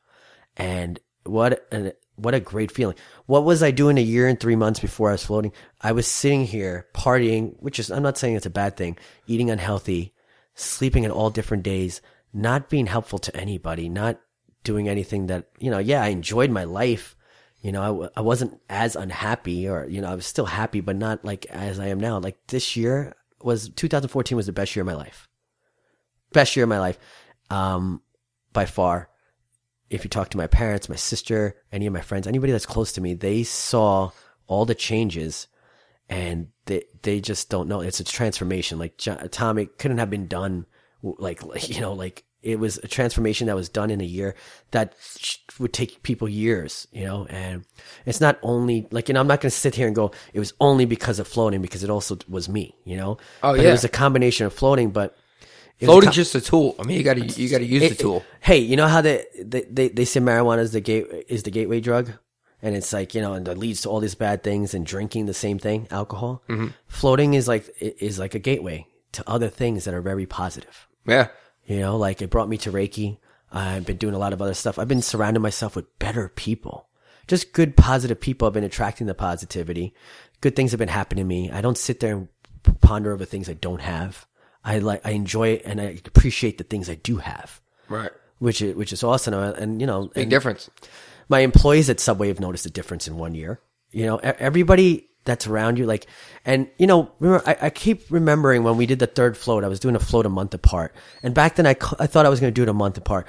and 0.58 1.00
what 1.24 1.68
an 1.72 1.94
what 2.16 2.34
a 2.34 2.40
great 2.40 2.72
feeling. 2.72 2.96
What 3.26 3.44
was 3.44 3.64
I 3.64 3.72
doing 3.72 3.98
a 3.98 4.02
year 4.02 4.28
and 4.28 4.40
three 4.40 4.56
months 4.56 4.80
before 4.80 5.10
I 5.10 5.14
was 5.14 5.26
floating? 5.26 5.54
I 5.82 5.92
was 5.92 6.08
sitting 6.08 6.46
here 6.46 6.88
partying, 6.94 7.56
which 7.60 7.80
is 7.80 7.92
I'm 7.92 8.04
not 8.04 8.18
saying 8.18 8.36
it's 8.36 8.46
a 8.46 8.52
bad 8.52 8.78
thing, 8.78 8.98
eating 9.28 9.50
unhealthy, 9.50 10.14
sleeping 10.56 11.06
at 11.06 11.12
all 11.12 11.30
different 11.30 11.64
days, 11.64 12.02
not 12.34 12.70
being 12.70 12.86
helpful 12.86 13.20
to 13.20 13.36
anybody, 13.36 13.90
not 13.90 14.20
doing 14.64 14.88
anything 14.88 15.28
that, 15.28 15.48
you 15.60 15.70
know, 15.72 15.80
yeah, 15.80 16.04
I 16.04 16.08
enjoyed 16.08 16.50
my 16.50 16.64
life. 16.64 17.16
You 17.64 17.72
know, 17.72 17.82
I, 17.82 17.88
w- 17.88 18.10
I 18.18 18.22
wasn't 18.22 18.60
as 18.70 18.96
unhappy 18.98 19.70
or, 19.70 19.88
you 19.88 20.02
know, 20.02 20.10
I 20.10 20.16
was 20.16 20.26
still 20.26 20.46
happy, 20.46 20.82
but 20.82 20.98
not 20.98 21.24
like 21.24 21.46
as 21.46 21.80
I 21.80 21.88
am 21.88 22.00
now. 22.00 22.20
Like 22.20 22.38
this 22.48 22.76
year 22.76 23.16
was 23.42 23.70
2014 23.70 24.36
was 24.36 24.46
the 24.48 24.52
best 24.52 24.76
year 24.76 24.82
of 24.82 24.88
my 24.88 24.96
life. 24.96 25.30
Best 26.34 26.56
year 26.58 26.64
of 26.66 26.70
my 26.70 26.80
life. 26.80 27.00
Um, 27.50 28.02
by 28.52 28.66
far. 28.66 29.10
If 29.90 30.04
you 30.04 30.10
talk 30.10 30.30
to 30.30 30.38
my 30.38 30.48
parents, 30.48 30.90
my 30.90 30.96
sister, 30.96 31.56
any 31.72 31.88
of 31.88 31.94
my 31.94 32.02
friends, 32.02 32.28
anybody 32.28 32.52
that's 32.52 32.66
close 32.66 32.92
to 32.94 33.02
me, 33.02 33.14
they 33.14 33.44
saw 33.44 34.12
all 34.48 34.66
the 34.66 34.76
changes 34.76 35.48
and 36.10 36.50
they 36.66 36.84
they 37.02 37.22
just 37.22 37.50
don't 37.50 37.70
know. 37.70 37.80
It's 37.80 38.00
a 38.00 38.04
transformation. 38.04 38.78
Like 38.78 38.98
Jo- 38.98 39.28
Tom, 39.32 39.66
couldn't 39.78 40.00
have 40.00 40.10
been 40.10 40.28
done. 40.28 40.66
Like 41.02 41.44
like, 41.44 41.70
you 41.70 41.80
know, 41.80 41.94
like 41.94 42.26
it 42.44 42.60
was 42.60 42.78
a 42.84 42.88
transformation 42.88 43.48
that 43.48 43.56
was 43.56 43.70
done 43.70 43.90
in 43.90 44.02
a 44.02 44.06
year 44.06 44.36
that 44.72 44.94
would 45.60 45.74
take 45.74 46.04
people 46.04 46.28
years. 46.30 46.88
You 46.92 47.06
know, 47.06 47.26
and 47.30 47.66
it's 48.06 48.22
not 48.22 48.38
only 48.44 48.88
like 48.92 49.08
you 49.10 49.14
know 49.14 49.20
I'm 49.22 49.28
not 49.28 49.42
going 49.42 49.50
to 49.50 49.58
sit 49.58 49.76
here 49.76 49.88
and 49.88 49.96
go 49.96 50.12
it 50.34 50.40
was 50.40 50.54
only 50.60 50.86
because 50.86 51.20
of 51.20 51.28
floating 51.28 51.62
because 51.62 51.84
it 51.84 51.90
also 51.90 52.18
was 52.28 52.48
me. 52.50 52.76
You 52.86 52.98
know, 52.98 53.18
Oh, 53.42 53.54
but 53.56 53.62
yeah. 53.62 53.70
it 53.70 53.72
was 53.72 53.84
a 53.84 53.90
combination 53.90 54.46
of 54.46 54.54
floating, 54.54 54.92
but 54.92 55.18
it 55.80 55.86
Floating's 55.86 56.12
co- 56.12 56.22
just 56.22 56.36
a 56.36 56.42
tool. 56.42 56.76
I 56.80 56.84
mean, 56.84 56.98
you 56.98 57.04
got 57.04 57.16
to 57.16 57.26
you 57.26 57.50
got 57.50 57.58
to 57.60 57.66
use 57.66 57.82
the 57.82 57.88
it- 57.92 58.00
tool. 58.00 58.24
Hey, 58.42 58.60
you 58.60 58.76
know 58.76 58.88
how 58.88 59.02
they, 59.02 59.26
they 59.44 59.62
they 59.64 59.88
they 59.90 60.06
say 60.06 60.20
marijuana 60.20 60.60
is 60.60 60.72
the 60.72 60.82
gate 60.82 61.08
is 61.28 61.44
the 61.44 61.52
gateway 61.52 61.80
drug, 61.82 62.12
and 62.62 62.76
it's 62.76 62.94
like 62.94 63.16
you 63.16 63.22
know, 63.22 63.34
and 63.34 63.46
that 63.48 63.58
leads 63.58 63.82
to 63.82 63.90
all 63.90 64.00
these 64.00 64.16
bad 64.16 64.44
things, 64.44 64.74
and 64.74 64.86
drinking 64.86 65.26
the 65.26 65.34
same 65.34 65.60
thing, 65.60 65.88
alcohol. 65.92 66.44
Mm-hmm. 66.50 66.68
Floating 66.88 67.34
is 67.34 67.48
like 67.48 67.74
is 67.80 68.20
like 68.20 68.36
a 68.36 68.40
gateway 68.40 68.86
to 69.14 69.24
other 69.28 69.50
things 69.50 69.86
that 69.86 69.94
are 69.94 70.02
very 70.02 70.26
positive. 70.26 70.88
Yeah. 71.06 71.28
You 71.66 71.80
know, 71.80 71.98
like 71.98 72.22
it 72.22 72.30
brought 72.30 72.50
me 72.50 72.58
to 72.60 72.72
Reiki. 72.72 73.18
I've 73.52 73.86
been 73.86 73.98
doing 73.98 74.16
a 74.16 74.18
lot 74.20 74.34
of 74.34 74.42
other 74.42 74.54
stuff. 74.54 74.80
I've 74.80 74.88
been 74.88 75.02
surrounding 75.02 75.42
myself 75.44 75.76
with 75.76 75.98
better 76.00 76.28
people, 76.30 76.88
just 77.28 77.54
good, 77.54 77.78
positive 77.78 78.20
people. 78.20 78.48
I've 78.48 78.54
been 78.54 78.64
attracting 78.64 79.08
the 79.08 79.14
positivity. 79.14 79.94
Good 80.42 80.56
things 80.56 80.72
have 80.72 80.80
been 80.80 80.88
happening 80.90 81.24
to 81.24 81.28
me. 81.28 81.52
I 81.52 81.62
don't 81.62 81.78
sit 81.78 82.00
there 82.00 82.16
and 82.16 82.28
ponder 82.82 83.12
over 83.14 83.26
things 83.26 83.50
I 83.50 83.54
don't 83.54 83.82
have. 83.82 84.26
I 84.66 84.80
like, 84.80 85.06
I 85.06 85.12
enjoy 85.12 85.50
it 85.50 85.62
and 85.66 85.80
I 85.80 86.00
appreciate 86.06 86.58
the 86.58 86.64
things 86.64 86.90
I 86.90 86.96
do 86.96 87.18
have 87.18 87.62
Right. 87.90 88.12
which 88.40 88.62
is 88.62 88.76
which 88.76 88.92
is 88.94 89.04
awesome. 89.04 89.34
And, 89.34 89.56
and, 89.58 89.82
you 89.82 89.88
know, 89.88 90.08
Big 90.16 90.30
difference. 90.30 90.70
my 91.30 91.40
employees 91.42 91.90
at 91.90 92.00
Subway 92.00 92.30
have 92.30 92.40
noticed 92.40 92.66
a 92.66 92.70
difference 92.72 93.08
in 93.08 93.18
one 93.18 93.36
year. 93.36 93.60
You 93.92 94.06
know, 94.08 94.18
everybody 94.18 95.10
that's 95.26 95.48
around 95.48 95.80
you, 95.80 95.86
like, 95.86 96.08
and 96.46 96.70
you 96.78 96.88
know, 96.88 97.12
remember, 97.20 97.44
I, 97.48 97.58
I 97.64 97.70
keep 97.70 98.10
remembering 98.10 98.64
when 98.64 98.78
we 98.78 98.86
did 98.86 99.00
the 99.00 99.08
third 99.08 99.38
float, 99.38 99.64
I 99.64 99.68
was 99.68 99.80
doing 99.80 99.96
a 99.96 100.00
float 100.00 100.26
a 100.26 100.30
month 100.30 100.54
apart, 100.54 100.96
and 101.22 101.34
back 101.34 101.56
then 101.56 101.68
I, 101.68 101.76
I 102.00 102.08
thought 102.08 102.26
I 102.26 102.30
was 102.30 102.40
going 102.40 102.54
to 102.54 102.56
do 102.56 102.64
it 102.64 102.70
a 102.70 102.74
month 102.74 102.98
apart. 102.98 103.28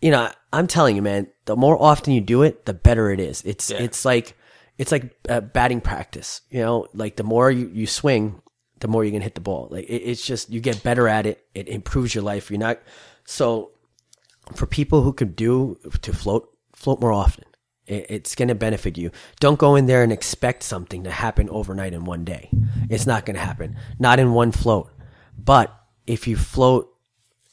You 0.00 0.12
know, 0.12 0.30
I'm 0.52 0.68
telling 0.68 0.94
you, 0.96 1.02
man, 1.02 1.26
the 1.46 1.56
more 1.56 1.80
often 1.80 2.12
you 2.12 2.20
do 2.20 2.42
it, 2.42 2.66
the 2.66 2.74
better 2.74 3.10
it 3.10 3.18
is. 3.18 3.42
It's 3.44 3.70
it's 3.70 4.04
like 4.04 4.36
it's 4.78 4.92
like 4.92 5.16
uh, 5.28 5.40
batting 5.40 5.80
practice. 5.80 6.40
You 6.50 6.60
know, 6.60 6.86
like 6.94 7.16
the 7.16 7.24
more 7.24 7.50
you, 7.50 7.68
you 7.72 7.86
swing, 7.86 8.40
the 8.78 8.88
more 8.88 9.04
you 9.04 9.10
can 9.10 9.22
hit 9.22 9.34
the 9.34 9.40
ball. 9.40 9.68
Like 9.70 9.86
it, 9.86 10.02
it's 10.02 10.24
just 10.24 10.50
you 10.50 10.60
get 10.60 10.82
better 10.84 11.08
at 11.08 11.26
it. 11.26 11.44
It 11.54 11.68
improves 11.68 12.14
your 12.14 12.22
life. 12.22 12.50
You're 12.50 12.60
not 12.60 12.78
so 13.24 13.72
for 14.54 14.66
people 14.66 15.02
who 15.02 15.12
could 15.12 15.36
do 15.36 15.78
to 16.02 16.12
float, 16.12 16.48
float 16.74 17.00
more 17.00 17.12
often. 17.12 17.44
It, 17.88 18.06
it's 18.08 18.34
going 18.34 18.48
to 18.48 18.54
benefit 18.54 18.96
you. 18.96 19.10
Don't 19.40 19.58
go 19.58 19.74
in 19.74 19.86
there 19.86 20.02
and 20.02 20.12
expect 20.12 20.62
something 20.62 21.04
to 21.04 21.10
happen 21.10 21.48
overnight 21.50 21.94
in 21.94 22.04
one 22.04 22.24
day. 22.24 22.50
It's 22.88 23.06
not 23.06 23.26
going 23.26 23.36
to 23.36 23.42
happen. 23.42 23.76
Not 23.98 24.20
in 24.20 24.32
one 24.32 24.52
float. 24.52 24.90
But 25.36 25.74
if 26.06 26.28
you 26.28 26.36
float 26.36 26.94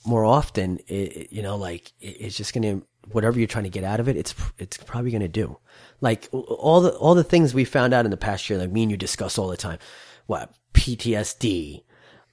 more 0.06 0.26
often, 0.26 0.80
it, 0.88 1.32
you 1.32 1.42
know, 1.42 1.56
like 1.56 1.92
it, 2.00 2.18
it's 2.20 2.38
just 2.38 2.54
going 2.54 2.64
to 2.64 2.86
whatever 3.12 3.38
you're 3.38 3.48
trying 3.48 3.64
to 3.64 3.70
get 3.70 3.84
out 3.84 4.00
of 4.00 4.08
it. 4.08 4.18
It's 4.18 4.34
it's 4.58 4.78
probably 4.78 5.12
going 5.12 5.22
to 5.22 5.28
do. 5.28 5.58
Like 6.02 6.30
all 6.32 6.82
the 6.82 6.92
all 6.92 7.16
the 7.16 7.24
things 7.24 7.54
we 7.54 7.66
found 7.66 7.94
out 7.94 8.06
in 8.06 8.12
the 8.12 8.18
past 8.18 8.50
year, 8.50 8.60
like 8.60 8.72
me 8.72 8.84
and 8.84 8.92
you 8.92 8.98
discuss 8.98 9.38
all 9.38 9.48
the 9.48 9.58
time. 9.58 9.80
What 10.28 10.54
PTSD, 10.74 11.84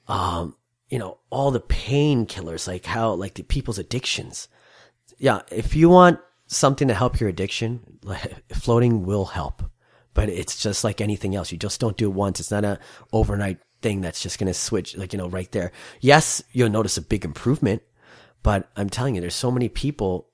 um, 0.09 0.57
you 0.89 0.99
know, 0.99 1.19
all 1.31 1.51
the 1.51 1.61
painkillers, 1.61 2.67
like 2.67 2.85
how, 2.85 3.13
like 3.13 3.35
the 3.35 3.43
people's 3.43 3.79
addictions. 3.79 4.49
Yeah. 5.19 5.41
If 5.51 5.75
you 5.75 5.89
want 5.89 6.21
something 6.53 6.89
to 6.89 6.95
help 6.95 7.21
your 7.21 7.29
addiction, 7.29 7.99
floating 8.53 9.05
will 9.05 9.27
help, 9.27 9.63
but 10.15 10.29
it's 10.29 10.63
just 10.63 10.85
like 10.85 11.01
anything 11.01 11.35
else. 11.35 11.51
You 11.51 11.59
just 11.59 11.81
don't 11.81 11.97
do 11.97 12.11
it 12.11 12.15
once. 12.15 12.41
It's 12.41 12.51
not 12.51 12.65
a 12.65 12.79
overnight 13.13 13.59
thing 13.81 14.01
that's 14.01 14.23
just 14.23 14.39
going 14.39 14.49
to 14.49 14.55
switch, 14.55 14.97
like, 14.97 15.13
you 15.13 15.19
know, 15.19 15.29
right 15.29 15.51
there. 15.53 15.73
Yes, 16.01 16.43
you'll 16.53 16.71
notice 16.71 16.97
a 16.97 17.03
big 17.03 17.25
improvement, 17.25 17.83
but 18.43 18.71
I'm 18.77 18.91
telling 18.91 19.15
you, 19.15 19.21
there's 19.21 19.35
so 19.35 19.51
many 19.51 19.69
people 19.69 20.29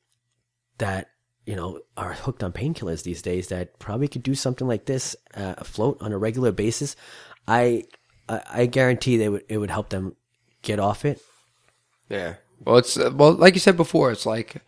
that, 0.78 1.10
you 1.46 1.56
know, 1.56 1.80
are 1.96 2.12
hooked 2.12 2.42
on 2.42 2.52
painkillers 2.52 3.02
these 3.02 3.22
days 3.22 3.48
that 3.48 3.78
probably 3.78 4.08
could 4.08 4.22
do 4.22 4.34
something 4.34 4.66
like 4.66 4.84
this, 4.84 5.16
uh, 5.34 5.54
float 5.64 5.98
on 6.00 6.12
a 6.12 6.18
regular 6.18 6.52
basis. 6.52 6.94
I, 7.46 7.84
I, 8.28 8.42
I 8.50 8.66
guarantee 8.66 9.16
they 9.16 9.28
would, 9.28 9.44
it 9.48 9.58
would 9.58 9.70
help 9.70 9.88
them 9.88 10.16
get 10.62 10.78
off 10.78 11.04
it. 11.04 11.20
Yeah. 12.08 12.34
Well, 12.64 12.78
it's 12.78 12.98
uh, 12.98 13.10
well, 13.14 13.32
like 13.32 13.54
you 13.54 13.60
said 13.60 13.76
before, 13.76 14.10
it's 14.10 14.26
like 14.26 14.62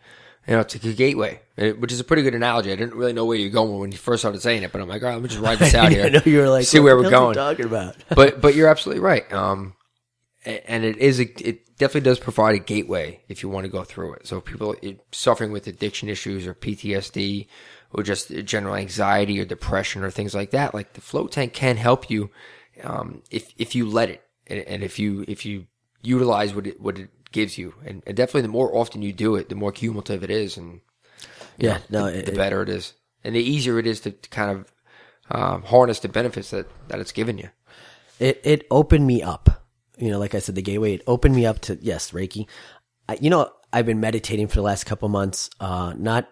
you 0.47 0.55
know, 0.55 0.61
it's 0.61 0.75
like 0.75 0.83
a 0.83 0.93
gateway, 0.93 1.39
which 1.55 1.91
is 1.91 1.99
a 1.99 2.03
pretty 2.03 2.23
good 2.23 2.33
analogy. 2.33 2.71
I 2.71 2.75
didn't 2.75 2.95
really 2.95 3.13
know 3.13 3.25
where 3.25 3.37
you're 3.37 3.51
going 3.51 3.79
when 3.79 3.91
you 3.91 3.97
first 3.97 4.21
started 4.21 4.41
saying 4.41 4.63
it, 4.63 4.71
but 4.71 4.81
I'm 4.81 4.89
like, 4.89 5.03
all 5.03 5.09
right, 5.09 5.15
let 5.15 5.23
me 5.23 5.29
just 5.29 5.41
ride 5.41 5.59
this 5.59 5.75
out 5.75 5.91
here. 5.91 6.05
I 6.05 6.09
know 6.09 6.21
you 6.25 6.39
were 6.39 6.49
like, 6.49 6.65
see 6.65 6.79
where 6.79 6.97
we're 6.97 7.09
going. 7.09 7.35
talking 7.35 7.65
about? 7.65 7.95
but 8.15 8.41
but 8.41 8.55
you're 8.55 8.67
absolutely 8.67 9.01
right. 9.01 9.31
Um, 9.31 9.75
and 10.43 10.83
it 10.83 10.97
is 10.97 11.19
a, 11.19 11.47
it 11.47 11.77
definitely 11.77 12.09
does 12.09 12.19
provide 12.19 12.55
a 12.55 12.59
gateway 12.59 13.21
if 13.27 13.43
you 13.43 13.49
want 13.49 13.65
to 13.65 13.71
go 13.71 13.83
through 13.83 14.13
it. 14.13 14.27
So 14.27 14.37
if 14.37 14.45
people 14.45 14.71
are 14.71 14.93
suffering 15.11 15.51
with 15.51 15.67
addiction 15.67 16.09
issues 16.09 16.47
or 16.47 16.55
PTSD 16.55 17.47
or 17.93 18.01
just 18.01 18.29
general 18.45 18.75
anxiety 18.75 19.39
or 19.39 19.45
depression 19.45 20.03
or 20.03 20.09
things 20.09 20.33
like 20.33 20.51
that, 20.51 20.73
like 20.73 20.93
the 20.93 21.01
float 21.01 21.31
tank 21.31 21.53
can 21.53 21.77
help 21.77 22.09
you 22.09 22.31
um, 22.83 23.21
if 23.29 23.53
if 23.57 23.75
you 23.75 23.87
let 23.87 24.09
it 24.09 24.23
and, 24.47 24.59
and 24.61 24.83
if 24.83 24.97
you 24.97 25.23
if 25.27 25.45
you 25.45 25.67
utilize 26.01 26.55
what 26.55 26.65
it 26.65 26.81
what 26.81 26.97
it 26.97 27.09
gives 27.31 27.57
you, 27.57 27.73
and, 27.85 28.03
and 28.05 28.15
definitely 28.15 28.41
the 28.43 28.47
more 28.47 28.75
often 28.75 29.01
you 29.01 29.13
do 29.13 29.35
it, 29.35 29.49
the 29.49 29.55
more 29.55 29.71
cumulative 29.71 30.23
it 30.23 30.29
is, 30.29 30.57
and 30.57 30.81
Yeah, 31.57 31.79
no, 31.89 32.05
the, 32.05 32.19
it, 32.19 32.25
the 32.25 32.31
better 32.33 32.61
it 32.61 32.69
is, 32.69 32.93
and 33.23 33.35
the 33.35 33.39
easier 33.39 33.79
it 33.79 33.87
is 33.87 34.01
to, 34.01 34.11
to 34.11 34.29
kind 34.29 34.51
of 34.51 34.73
um, 35.29 35.63
harness 35.63 35.99
the 35.99 36.09
benefits 36.09 36.49
that 36.51 36.67
that 36.87 36.99
it's 36.99 37.11
given 37.11 37.37
you. 37.37 37.49
it 38.19 38.41
it 38.43 38.67
opened 38.69 39.07
me 39.07 39.21
up. 39.21 39.63
You 39.97 40.09
know, 40.09 40.19
like 40.19 40.35
I 40.35 40.39
said, 40.39 40.55
the 40.55 40.61
gateway 40.61 40.95
it 40.95 41.03
opened 41.07 41.35
me 41.35 41.45
up 41.45 41.59
to 41.61 41.77
yes, 41.81 42.11
Reiki. 42.11 42.47
I, 43.07 43.17
you 43.21 43.29
know, 43.29 43.51
I've 43.71 43.85
been 43.85 43.99
meditating 43.99 44.47
for 44.47 44.55
the 44.55 44.61
last 44.61 44.85
couple 44.85 45.07
months, 45.09 45.49
uh, 45.59 45.93
not 45.97 46.29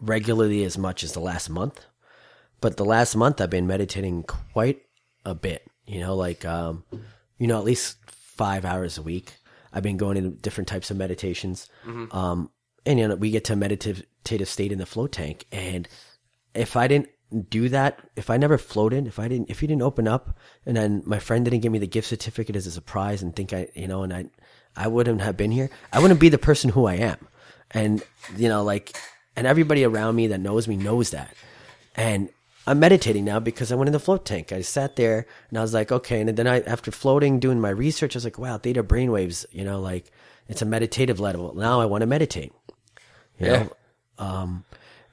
regularly 0.00 0.64
as 0.64 0.76
much 0.76 1.02
as 1.02 1.12
the 1.12 1.20
last 1.20 1.48
month, 1.48 1.84
but 2.60 2.76
the 2.76 2.84
last 2.84 3.16
month 3.16 3.40
I've 3.40 3.50
been 3.50 3.66
meditating 3.66 4.24
quite 4.24 4.82
a 5.24 5.34
bit. 5.34 5.66
You 5.86 6.00
know, 6.00 6.14
like 6.14 6.44
um, 6.44 6.84
you 7.38 7.46
know, 7.46 7.58
at 7.58 7.64
least 7.64 7.96
five 8.06 8.64
hours 8.64 8.98
a 8.98 9.02
week. 9.02 9.34
I've 9.76 9.82
been 9.82 9.98
going 9.98 10.16
into 10.16 10.30
different 10.30 10.68
types 10.68 10.90
of 10.90 10.96
meditations, 10.96 11.68
um, 12.10 12.50
and 12.86 12.98
you 12.98 13.06
know, 13.06 13.14
we 13.14 13.30
get 13.30 13.44
to 13.44 13.52
a 13.52 13.56
meditative 13.56 14.48
state 14.48 14.72
in 14.72 14.78
the 14.78 14.86
float 14.86 15.12
tank, 15.12 15.44
and 15.52 15.86
if 16.54 16.76
I 16.76 16.88
didn't 16.88 17.10
do 17.50 17.68
that, 17.68 18.00
if 18.16 18.30
I 18.30 18.38
never 18.38 18.56
floated, 18.56 19.06
if 19.06 19.18
I 19.18 19.28
didn't, 19.28 19.50
if 19.50 19.60
you 19.60 19.68
didn't 19.68 19.82
open 19.82 20.08
up, 20.08 20.38
and 20.64 20.74
then 20.76 21.02
my 21.04 21.18
friend 21.18 21.44
didn't 21.44 21.60
give 21.60 21.72
me 21.72 21.78
the 21.78 21.86
gift 21.86 22.08
certificate 22.08 22.56
as 22.56 22.66
a 22.66 22.70
surprise, 22.70 23.20
and 23.20 23.36
think 23.36 23.52
I, 23.52 23.68
you 23.74 23.86
know, 23.86 24.02
and 24.02 24.14
I, 24.14 24.26
I 24.74 24.88
wouldn't 24.88 25.20
have 25.20 25.36
been 25.36 25.50
here. 25.50 25.68
I 25.92 25.98
wouldn't 26.00 26.20
be 26.20 26.30
the 26.30 26.38
person 26.38 26.70
who 26.70 26.86
I 26.86 26.94
am, 26.94 27.28
and 27.72 28.02
you 28.36 28.48
know, 28.48 28.62
like, 28.64 28.96
and 29.36 29.46
everybody 29.46 29.84
around 29.84 30.16
me 30.16 30.28
that 30.28 30.40
knows 30.40 30.66
me 30.66 30.76
knows 30.76 31.10
that, 31.10 31.34
and 31.96 32.30
I'm 32.66 32.80
meditating 32.80 33.24
now 33.24 33.38
because 33.40 33.70
I 33.70 33.76
went 33.76 33.88
in 33.88 33.92
the 33.92 34.00
float 34.00 34.24
tank. 34.24 34.52
I 34.52 34.60
sat 34.62 34.96
there 34.96 35.26
and 35.48 35.58
I 35.58 35.62
was 35.62 35.72
like, 35.74 35.92
okay, 35.92 36.20
and 36.20 36.28
then 36.36 36.46
I, 36.48 36.60
after 36.62 36.90
floating, 36.90 37.38
doing 37.38 37.60
my 37.60 37.70
research, 37.70 38.16
I 38.16 38.18
was 38.18 38.24
like, 38.24 38.38
wow, 38.38 38.58
theta 38.58 38.82
brainwaves, 38.82 39.46
you 39.52 39.64
know, 39.64 39.80
like 39.80 40.10
it's 40.48 40.62
a 40.62 40.66
meditative 40.66 41.20
level. 41.20 41.54
Now 41.54 41.80
I 41.80 41.86
want 41.86 42.02
to 42.02 42.06
meditate 42.06 42.52
You 43.38 43.46
Yeah. 43.46 43.52
know? 43.56 43.72
Um, 44.18 44.64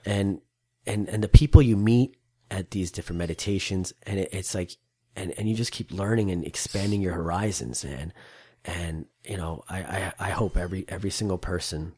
and, 0.06 0.42
and, 0.88 1.08
and 1.10 1.24
the 1.24 1.28
people 1.28 1.62
you 1.62 1.78
meet 1.78 2.18
at 2.50 2.72
these 2.72 2.92
different 2.92 3.20
meditations 3.20 3.94
and 4.04 4.20
it, 4.20 4.30
it's 4.34 4.56
like, 4.56 4.78
and, 5.16 5.34
and 5.38 5.48
you 5.48 5.56
just 5.56 5.72
keep 5.72 5.92
learning 5.92 6.32
and 6.32 6.46
expanding 6.46 7.02
your 7.02 7.14
horizons, 7.14 7.86
man. 7.86 8.14
And, 8.66 9.06
you 9.26 9.38
know, 9.38 9.64
I, 9.70 9.78
I, 9.80 10.14
I 10.20 10.30
hope 10.32 10.58
every, 10.58 10.86
every 10.88 11.12
single 11.12 11.38
person 11.38 11.94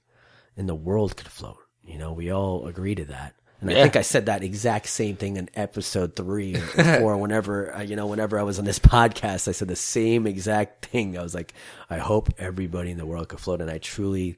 in 0.58 0.68
the 0.68 0.76
world 0.76 1.16
could 1.16 1.28
float. 1.28 1.60
You 1.84 1.98
know, 1.98 2.12
we 2.12 2.32
all 2.32 2.68
agree 2.68 2.96
to 2.96 3.06
that. 3.06 3.36
And 3.62 3.70
I 3.72 3.74
think 3.74 3.96
I 3.96 4.02
said 4.02 4.28
that 4.28 4.44
exact 4.44 4.88
same 4.88 5.16
thing 5.16 5.38
in 5.38 5.50
episode 5.56 6.16
three 6.16 6.56
or 6.56 6.60
four. 7.00 7.18
whenever 7.18 7.74
uh, 7.76 7.82
you 7.82 7.96
know, 7.96 8.08
whenever 8.08 8.40
I 8.40 8.44
was 8.44 8.60
on 8.60 8.66
this 8.66 8.80
podcast, 8.80 9.48
I 9.48 9.52
said 9.52 9.68
the 9.68 9.76
same 9.76 10.28
exact 10.28 10.86
thing. 10.86 11.18
I 11.18 11.24
was 11.24 11.34
like, 11.34 11.54
I 11.90 11.98
hope 11.98 12.30
everybody 12.38 12.92
in 12.92 12.98
the 12.98 13.06
world 13.06 13.30
could 13.30 13.40
float, 13.40 13.62
and 13.62 13.72
I 13.72 13.78
truly, 13.78 14.38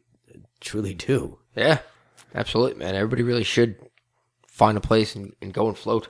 truly 0.61 0.93
do. 0.93 1.39
Yeah, 1.55 1.79
absolutely, 2.35 2.75
man. 2.79 2.95
Everybody 2.95 3.23
really 3.23 3.43
should 3.43 3.75
find 4.47 4.77
a 4.77 4.81
place 4.81 5.15
and, 5.15 5.35
and 5.41 5.53
go 5.53 5.67
and 5.67 5.77
float. 5.77 6.09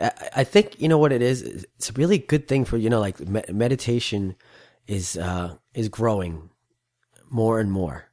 I, 0.00 0.12
I 0.36 0.44
think 0.44 0.80
you 0.80 0.88
know 0.88 0.98
what 0.98 1.12
it 1.12 1.22
is. 1.22 1.42
It's 1.42 1.90
a 1.90 1.94
really 1.94 2.18
good 2.18 2.46
thing 2.46 2.64
for 2.64 2.76
you 2.76 2.90
know, 2.90 3.00
like 3.00 3.20
me- 3.20 3.42
meditation 3.50 4.36
is 4.86 5.16
uh 5.16 5.56
is 5.74 5.88
growing 5.88 6.50
more 7.30 7.60
and 7.60 7.70
more. 7.70 8.07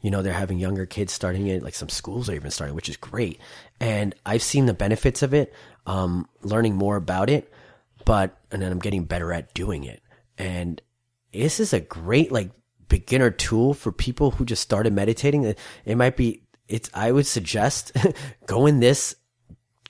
You 0.00 0.10
know, 0.10 0.22
they're 0.22 0.32
having 0.32 0.58
younger 0.58 0.86
kids 0.86 1.12
starting 1.12 1.46
it, 1.48 1.62
like 1.62 1.74
some 1.74 1.88
schools 1.88 2.28
are 2.28 2.34
even 2.34 2.50
starting, 2.50 2.74
which 2.74 2.88
is 2.88 2.96
great. 2.96 3.40
And 3.80 4.14
I've 4.24 4.42
seen 4.42 4.66
the 4.66 4.74
benefits 4.74 5.22
of 5.22 5.34
it, 5.34 5.52
um, 5.86 6.28
learning 6.42 6.76
more 6.76 6.96
about 6.96 7.28
it, 7.28 7.52
but, 8.04 8.38
and 8.52 8.62
then 8.62 8.70
I'm 8.70 8.78
getting 8.78 9.04
better 9.04 9.32
at 9.32 9.54
doing 9.54 9.84
it. 9.84 10.02
And 10.36 10.80
this 11.32 11.58
is 11.58 11.72
a 11.72 11.80
great, 11.80 12.30
like, 12.30 12.50
beginner 12.88 13.30
tool 13.30 13.74
for 13.74 13.92
people 13.92 14.30
who 14.30 14.44
just 14.44 14.62
started 14.62 14.92
meditating. 14.92 15.54
It 15.84 15.96
might 15.96 16.16
be, 16.16 16.42
it's, 16.68 16.88
I 16.94 17.10
would 17.10 17.26
suggest 17.26 17.92
go 18.46 18.66
in 18.66 18.80
this 18.80 19.16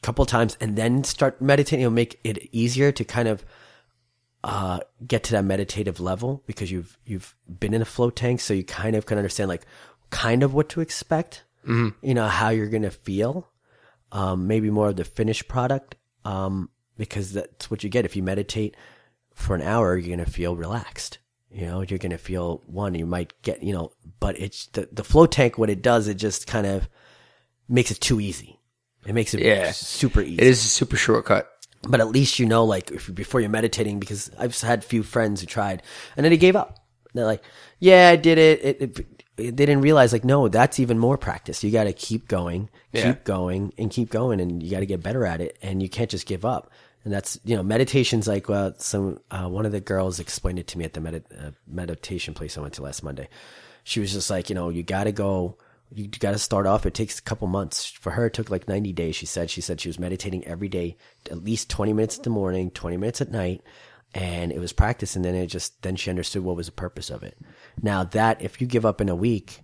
couple 0.02 0.24
times 0.26 0.56
and 0.60 0.76
then 0.76 1.04
start 1.04 1.42
meditating. 1.42 1.82
It'll 1.82 1.92
make 1.92 2.18
it 2.24 2.48
easier 2.50 2.92
to 2.92 3.04
kind 3.04 3.28
of, 3.28 3.44
uh, 4.44 4.78
get 5.06 5.24
to 5.24 5.32
that 5.32 5.44
meditative 5.44 5.98
level 5.98 6.42
because 6.46 6.70
you've 6.70 6.96
you've 7.04 7.34
been 7.58 7.74
in 7.74 7.82
a 7.82 7.84
float 7.84 8.14
tank, 8.14 8.40
so 8.40 8.54
you 8.54 8.64
kind 8.64 8.94
of 8.94 9.04
can 9.04 9.18
understand 9.18 9.48
like 9.48 9.66
kind 10.10 10.42
of 10.42 10.54
what 10.54 10.68
to 10.70 10.80
expect. 10.80 11.44
Mm-hmm. 11.66 11.88
You 12.06 12.14
know 12.14 12.28
how 12.28 12.48
you're 12.50 12.68
gonna 12.70 12.90
feel. 12.90 13.48
Um, 14.12 14.46
maybe 14.46 14.70
more 14.70 14.88
of 14.88 14.96
the 14.96 15.04
finished 15.04 15.48
product. 15.48 15.96
Um, 16.24 16.70
because 16.96 17.32
that's 17.32 17.70
what 17.70 17.84
you 17.84 17.90
get 17.90 18.04
if 18.04 18.16
you 18.16 18.22
meditate 18.22 18.76
for 19.34 19.54
an 19.54 19.62
hour. 19.62 19.96
You're 19.96 20.16
gonna 20.16 20.28
feel 20.30 20.56
relaxed. 20.56 21.18
You 21.50 21.66
know, 21.66 21.80
you're 21.82 21.98
gonna 21.98 22.18
feel 22.18 22.62
one. 22.66 22.94
You 22.94 23.06
might 23.06 23.32
get 23.42 23.62
you 23.62 23.72
know, 23.72 23.92
but 24.20 24.38
it's 24.38 24.66
the 24.68 24.88
the 24.92 25.04
float 25.04 25.32
tank. 25.32 25.58
What 25.58 25.70
it 25.70 25.82
does, 25.82 26.08
it 26.08 26.14
just 26.14 26.46
kind 26.46 26.66
of 26.66 26.88
makes 27.68 27.90
it 27.90 28.00
too 28.00 28.20
easy. 28.20 28.58
It 29.06 29.14
makes 29.14 29.32
it 29.34 29.40
Yeah. 29.40 29.70
super 29.72 30.20
easy 30.22 30.34
It 30.42 30.46
is 30.46 30.64
a 30.64 30.68
super 30.68 30.96
shortcut. 30.96 31.48
but 31.88 32.00
at 32.00 32.08
least 32.08 32.38
you 32.40 32.46
know, 32.46 32.64
like, 32.64 32.90
if, 32.90 33.14
before 33.14 33.40
you're 33.40 33.48
meditating, 33.48 34.00
because 34.00 34.30
I've 34.38 34.58
had 34.60 34.82
few 34.84 35.02
friends 35.02 35.40
who 35.40 35.46
tried 35.46 35.82
and 36.16 36.24
then 36.24 36.30
they 36.32 36.36
gave 36.36 36.56
up. 36.56 36.84
They're 37.14 37.24
like, 37.24 37.42
yeah, 37.78 38.08
I 38.10 38.16
did. 38.16 38.38
It, 38.38 38.64
it, 38.64 38.82
it- 38.98 39.17
they 39.38 39.50
didn't 39.66 39.80
realize, 39.80 40.12
like, 40.12 40.24
no, 40.24 40.48
that's 40.48 40.78
even 40.80 40.98
more 40.98 41.16
practice. 41.16 41.62
You 41.64 41.70
got 41.70 41.84
to 41.84 41.92
keep 41.92 42.28
going, 42.28 42.68
Yeah. 42.92 43.12
keep 43.12 43.24
going, 43.24 43.72
and 43.78 43.90
keep 43.90 44.10
going, 44.10 44.40
and 44.40 44.62
you 44.62 44.70
got 44.70 44.80
to 44.80 44.86
get 44.86 45.02
better 45.02 45.24
at 45.24 45.40
it. 45.40 45.56
And 45.62 45.82
you 45.82 45.88
can't 45.88 46.10
just 46.10 46.26
give 46.26 46.44
up. 46.44 46.70
And 47.04 47.12
that's, 47.12 47.38
you 47.44 47.56
know, 47.56 47.62
meditation's 47.62 48.26
like, 48.26 48.48
well, 48.48 48.74
some, 48.78 49.20
uh, 49.30 49.48
one 49.48 49.64
of 49.64 49.72
the 49.72 49.80
girls 49.80 50.18
explained 50.20 50.58
it 50.58 50.66
to 50.68 50.78
me 50.78 50.84
at 50.84 50.92
the 50.92 51.00
med- 51.00 51.24
uh, 51.40 51.52
meditation 51.66 52.34
place 52.34 52.58
I 52.58 52.60
went 52.60 52.74
to 52.74 52.82
last 52.82 53.02
Monday. 53.02 53.28
She 53.84 54.00
was 54.00 54.12
just 54.12 54.28
like, 54.28 54.48
you 54.50 54.54
know, 54.54 54.68
you 54.68 54.82
got 54.82 55.04
to 55.04 55.12
go, 55.12 55.56
you 55.94 56.08
got 56.08 56.32
to 56.32 56.38
start 56.38 56.66
off. 56.66 56.84
It 56.84 56.92
takes 56.94 57.18
a 57.18 57.22
couple 57.22 57.46
months. 57.48 57.86
For 57.86 58.10
her, 58.10 58.26
it 58.26 58.34
took 58.34 58.50
like 58.50 58.68
90 58.68 58.92
days. 58.92 59.16
She 59.16 59.24
said, 59.24 59.48
she 59.48 59.60
said 59.62 59.80
she 59.80 59.88
was 59.88 59.98
meditating 59.98 60.46
every 60.46 60.68
day, 60.68 60.96
at 61.30 61.42
least 61.44 61.70
20 61.70 61.92
minutes 61.94 62.16
in 62.18 62.24
the 62.24 62.30
morning, 62.30 62.70
20 62.72 62.96
minutes 62.98 63.20
at 63.20 63.30
night. 63.30 63.62
And 64.12 64.52
it 64.52 64.58
was 64.58 64.72
practice. 64.72 65.16
And 65.16 65.24
then 65.24 65.34
it 65.34 65.46
just, 65.46 65.80
then 65.82 65.96
she 65.96 66.10
understood 66.10 66.42
what 66.42 66.56
was 66.56 66.66
the 66.66 66.72
purpose 66.72 67.08
of 67.08 67.22
it. 67.22 67.38
Now 67.82 68.04
that, 68.04 68.42
if 68.42 68.60
you 68.60 68.66
give 68.66 68.84
up 68.86 69.00
in 69.00 69.08
a 69.08 69.14
week, 69.16 69.60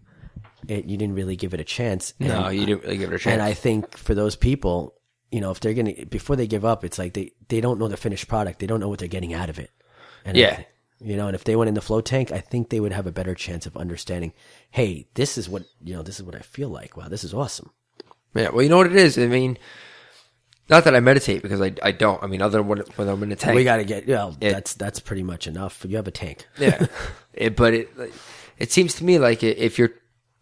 it, 0.68 0.84
you 0.86 0.96
didn't 0.96 1.14
really 1.14 1.36
give 1.36 1.52
it 1.54 1.60
a 1.60 1.64
chance. 1.64 2.14
No, 2.18 2.48
you 2.48 2.64
didn't 2.66 2.82
really 2.84 2.96
give 2.98 3.12
it 3.12 3.16
a 3.16 3.18
chance. 3.18 3.32
and 3.32 3.42
I 3.42 3.54
think 3.54 3.96
for 3.96 4.14
those 4.14 4.36
people, 4.36 4.94
you 5.30 5.40
know, 5.40 5.50
if 5.50 5.60
they're 5.60 5.74
going 5.74 5.94
to, 5.94 6.06
before 6.06 6.36
they 6.36 6.46
give 6.46 6.64
up, 6.64 6.84
it's 6.84 6.98
like 6.98 7.12
they, 7.14 7.32
they 7.48 7.60
don't 7.60 7.78
know 7.78 7.88
the 7.88 7.96
finished 7.96 8.28
product. 8.28 8.60
They 8.60 8.66
don't 8.66 8.80
know 8.80 8.88
what 8.88 8.98
they're 9.00 9.08
getting 9.08 9.34
out 9.34 9.50
of 9.50 9.58
it. 9.58 9.70
And 10.24 10.36
Yeah. 10.36 10.62
you 11.00 11.16
know, 11.16 11.26
and 11.26 11.34
if 11.34 11.44
they 11.44 11.56
went 11.56 11.68
in 11.68 11.74
the 11.74 11.82
float 11.82 12.06
tank, 12.06 12.30
I 12.32 12.38
think 12.38 12.70
they 12.70 12.80
would 12.80 12.92
have 12.92 13.06
a 13.06 13.12
better 13.12 13.34
chance 13.34 13.66
of 13.66 13.76
understanding, 13.76 14.32
hey, 14.70 15.08
this 15.14 15.36
is 15.36 15.48
what, 15.48 15.64
you 15.82 15.94
know, 15.94 16.02
this 16.02 16.18
is 16.20 16.22
what 16.24 16.34
I 16.36 16.40
feel 16.40 16.68
like. 16.68 16.96
Wow, 16.96 17.08
this 17.08 17.24
is 17.24 17.34
awesome. 17.34 17.70
Yeah, 18.34 18.50
well, 18.50 18.62
you 18.62 18.68
know 18.68 18.78
what 18.78 18.86
it 18.86 18.96
is. 18.96 19.18
I 19.18 19.26
mean, 19.26 19.58
not 20.70 20.84
that 20.84 20.94
I 20.94 21.00
meditate 21.00 21.42
because 21.42 21.60
I, 21.60 21.74
I 21.82 21.92
don't. 21.92 22.22
I 22.22 22.26
mean, 22.26 22.40
other 22.40 22.58
than 22.58 22.68
when, 22.68 22.78
when 22.96 23.08
I'm 23.08 23.22
in 23.22 23.32
a 23.32 23.36
tank. 23.36 23.54
We 23.54 23.64
got 23.64 23.76
to 23.78 23.84
get, 23.84 24.06
well, 24.08 24.36
It- 24.40 24.52
that's, 24.52 24.74
that's 24.74 24.98
pretty 25.00 25.22
much 25.22 25.46
enough. 25.46 25.84
You 25.86 25.96
have 25.96 26.08
a 26.08 26.12
tank. 26.12 26.46
yeah, 26.58 26.86
it, 27.34 27.56
but 27.56 27.74
it 27.74 27.90
it 28.58 28.72
seems 28.72 28.94
to 28.94 29.04
me 29.04 29.18
like 29.18 29.42
if 29.42 29.78
you're 29.78 29.92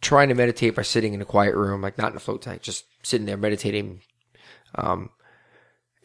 trying 0.01 0.29
to 0.29 0.35
meditate 0.35 0.75
by 0.75 0.83
sitting 0.83 1.15
in 1.15 1.23
a 1.23 1.27
quiet 1.27 1.55
room, 1.55 1.81
like 1.81 1.99
not 1.99 2.11
in 2.11 2.17
a 2.17 2.21
float 2.21 2.43
tank, 2.43 2.63
just 2.63 2.85
sitting 3.03 3.27
there 3.27 3.37
meditating, 3.37 4.01
um, 4.75 5.11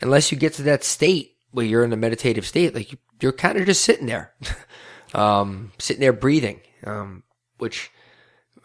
unless 0.02 0.32
you 0.32 0.38
get 0.38 0.54
to 0.54 0.63
that 0.63 0.84
state 0.84 1.34
where 1.52 1.65
you're 1.65 1.84
in 1.84 1.93
a 1.93 1.97
meditative 1.97 2.45
state, 2.45 2.76
like 2.76 2.91
you, 2.91 2.97
you're 3.19 3.32
kind 3.32 3.58
of 3.58 3.65
just 3.65 3.84
sitting 3.84 4.06
there, 4.06 4.34
um, 5.15 5.71
sitting 5.80 6.02
there 6.02 6.13
breathing, 6.13 6.62
um, 6.86 7.23
which 7.58 7.91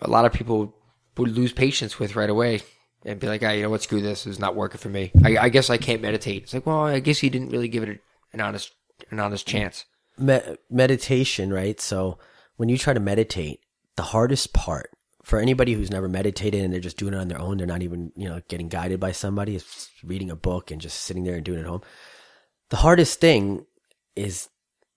a 0.01 0.11
lot 0.11 0.25
of 0.25 0.33
people 0.33 0.75
would 1.17 1.31
lose 1.31 1.53
patience 1.53 1.99
with 1.99 2.17
right 2.17 2.31
away 2.31 2.61
and 3.05 3.19
be 3.19 3.27
like, 3.27 3.43
ah, 3.43 3.51
you 3.51 3.63
know 3.63 3.71
what, 3.71 3.83
screw 3.83 4.01
this, 4.01 4.27
it's 4.27 4.39
not 4.39 4.55
working 4.55 4.79
for 4.79 4.89
me. 4.89 5.11
I, 5.25 5.37
I 5.39 5.49
guess 5.49 5.71
I 5.71 5.79
can't 5.79 6.03
meditate. 6.03 6.45
It's 6.45 6.55
like, 6.55 6.67
well, 6.67 6.85
I 6.85 7.01
guess 7.01 7.23
you 7.23 7.31
didn't 7.31 7.51
really 7.51 7.69
give 7.69 7.83
it 7.83 8.01
an 8.33 8.41
honest, 8.41 8.73
an 9.11 9.19
honest 9.19 9.47
chance. 9.47 9.85
Me- 10.19 10.57
meditation, 10.71 11.53
right? 11.53 11.81
So 11.81 12.19
when 12.57 12.69
you 12.69 12.79
try 12.79 12.93
to 12.93 13.01
meditate, 13.01 13.61
the 13.97 14.03
hardest 14.03 14.53
part 14.53 14.91
for 15.23 15.39
anybody 15.39 15.75
who's 15.75 15.91
never 15.91 16.09
meditated 16.09 16.63
and 16.63 16.73
they're 16.73 16.81
just 16.81 16.97
doing 16.97 17.15
it 17.15 17.19
on 17.19 17.29
their 17.29 17.41
own, 17.41 17.57
they're 17.59 17.67
not 17.67 17.83
even, 17.83 18.13
you 18.17 18.29
know, 18.29 18.41
getting 18.49 18.69
guided 18.69 18.99
by 18.99 19.13
somebody, 19.13 19.55
it's 19.55 19.91
reading 20.03 20.31
a 20.31 20.37
book 20.37 20.71
and 20.71 20.81
just 20.81 21.01
sitting 21.03 21.25
there 21.25 21.37
and 21.37 21.45
doing 21.45 21.59
it 21.59 21.63
at 21.63 21.69
home. 21.69 21.83
The 22.71 22.77
hardest 22.77 23.21
thing 23.21 23.67
is 24.17 24.49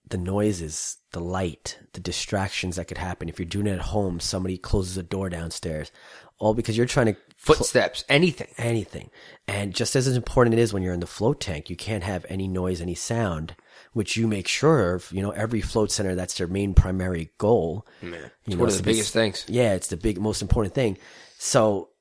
the 0.10 0.18
noises, 0.18 0.98
the 1.12 1.20
light, 1.20 1.80
the 1.94 2.00
distractions 2.00 2.76
that 2.76 2.88
could 2.88 2.98
happen. 2.98 3.30
If 3.30 3.40
you're 3.40 3.46
doing 3.46 3.68
it 3.68 3.74
at 3.74 3.82
home, 3.82 4.20
somebody 4.20 4.58
closes 4.58 4.98
a 4.98 5.04
door 5.04 5.30
downstairs, 5.30 5.92
all 6.40 6.54
because 6.54 6.78
you're 6.78 6.86
trying 6.86 7.08
to 7.08 7.18
Footsteps, 7.38 8.04
anything. 8.10 8.48
anything. 8.58 9.10
And 9.48 9.74
just 9.74 9.96
as 9.96 10.08
important 10.08 10.54
it 10.56 10.60
is 10.60 10.74
when 10.74 10.82
you're 10.84 10.94
in 10.94 11.00
the 11.00 11.08
float 11.08 11.40
tank, 11.40 11.70
you 11.70 11.76
can't 11.76 12.04
have 12.04 12.26
any 12.30 12.48
noise, 12.48 12.82
any 12.82 12.96
sound, 12.96 13.56
which 13.96 14.18
you 14.18 14.28
make 14.28 14.46
sure 14.46 14.94
of. 14.94 15.10
You 15.14 15.22
know, 15.22 15.32
every 15.32 15.62
float 15.62 15.90
center, 15.90 16.16
that's 16.16 16.38
their 16.38 16.48
main 16.48 16.74
primary 16.74 17.32
goal. 17.38 17.88
It's 18.02 18.12
You 18.46 18.58
one 18.58 18.68
of 18.68 18.76
the 18.78 18.84
biggest 18.84 19.14
things. 19.14 19.46
Yeah, 19.48 19.74
it's 19.74 19.88
the 19.88 19.96
big, 19.96 20.20
most 20.20 20.42
important 20.42 20.76
thing. 20.76 20.98
So, 21.38 21.92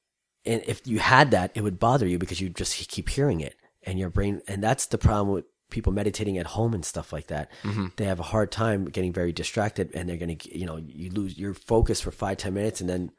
and 0.44 0.60
if 0.66 0.84
you 0.88 0.98
had 0.98 1.30
that, 1.30 1.52
it 1.54 1.62
would 1.62 1.78
bother 1.78 2.04
you 2.04 2.18
because 2.18 2.40
you 2.40 2.48
just 2.48 2.88
keep 2.88 3.08
hearing 3.08 3.40
it 3.40 3.54
and 3.84 3.96
your 3.96 4.10
brain, 4.10 4.42
and 4.48 4.60
that's 4.60 4.86
the 4.86 4.98
problem 4.98 5.32
with 5.32 5.44
people 5.70 5.92
meditating 5.92 6.36
at 6.36 6.46
home 6.46 6.74
and 6.74 6.84
stuff 6.84 7.12
like 7.12 7.28
that. 7.28 7.48
Mm-hmm. 7.62 7.86
They 7.96 8.06
have 8.06 8.18
a 8.18 8.24
hard 8.24 8.50
time 8.50 8.86
getting 8.86 9.12
very 9.12 9.32
distracted 9.32 9.92
and 9.94 10.08
they're 10.08 10.16
going 10.16 10.36
to, 10.36 10.58
you 10.58 10.66
know, 10.66 10.76
you 10.76 11.10
lose 11.10 11.38
your 11.38 11.54
focus 11.54 12.00
for 12.00 12.10
five, 12.10 12.38
ten 12.38 12.54
minutes 12.54 12.80
and 12.80 12.90
then 12.90 13.12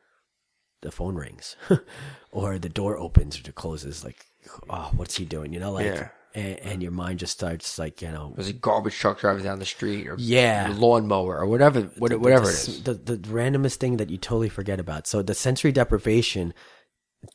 the 0.82 0.92
phone 0.92 1.16
rings 1.16 1.56
or 2.32 2.60
the 2.60 2.70
door 2.70 2.98
opens 2.98 3.40
or 3.40 3.52
closes 3.54 4.04
like, 4.04 4.26
oh, 4.70 4.92
what's 4.98 5.16
he 5.16 5.24
doing? 5.24 5.54
You 5.54 5.62
know, 5.62 5.72
like, 5.72 5.86
Yeah. 5.86 6.10
And, 6.36 6.60
and 6.60 6.84
your 6.84 6.91
mind 6.91 7.19
just 7.19 7.34
starts 7.34 7.80
like, 7.80 8.02
you 8.02 8.10
know, 8.12 8.34
There's 8.36 8.50
a 8.50 8.54
garbage 8.54 8.95
truck 8.95 9.19
driving 9.19 9.43
down 9.43 9.60
the 9.60 9.65
street, 9.65 10.08
or 10.08 10.15
Yeah. 10.19 10.74
lawnmower, 10.78 11.39
or 11.39 11.48
whatever, 11.48 11.82
what, 11.98 12.13
whatever 12.19 12.43
it 12.50 12.54
the, 12.54 12.71
is. 12.71 12.84
The, 12.84 12.93
the 12.93 13.17
randomest 13.17 13.76
thing 13.78 13.98
that 13.98 14.10
you 14.10 14.17
totally 14.17 14.50
forget 14.50 14.80
about. 14.80 15.08
So 15.08 15.21
the 15.21 15.34
sensory 15.34 15.71
deprivation 15.71 16.54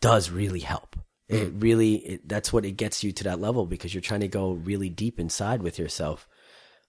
does 0.00 0.30
really 0.30 0.60
help. 0.60 0.96
It 1.28 1.34
Mm-hmm. 1.48 1.60
really, 1.60 1.94
it, 1.94 2.28
that's 2.28 2.52
what 2.52 2.64
it 2.64 2.72
gets 2.72 3.02
you 3.04 3.12
to 3.12 3.24
that 3.24 3.40
level 3.40 3.64
because 3.66 3.94
you're 3.94 4.00
trying 4.00 4.20
to 4.20 4.28
go 4.28 4.52
really 4.52 4.88
deep 4.88 5.18
inside 5.20 5.62
with 5.62 5.78
yourself. 5.78 6.28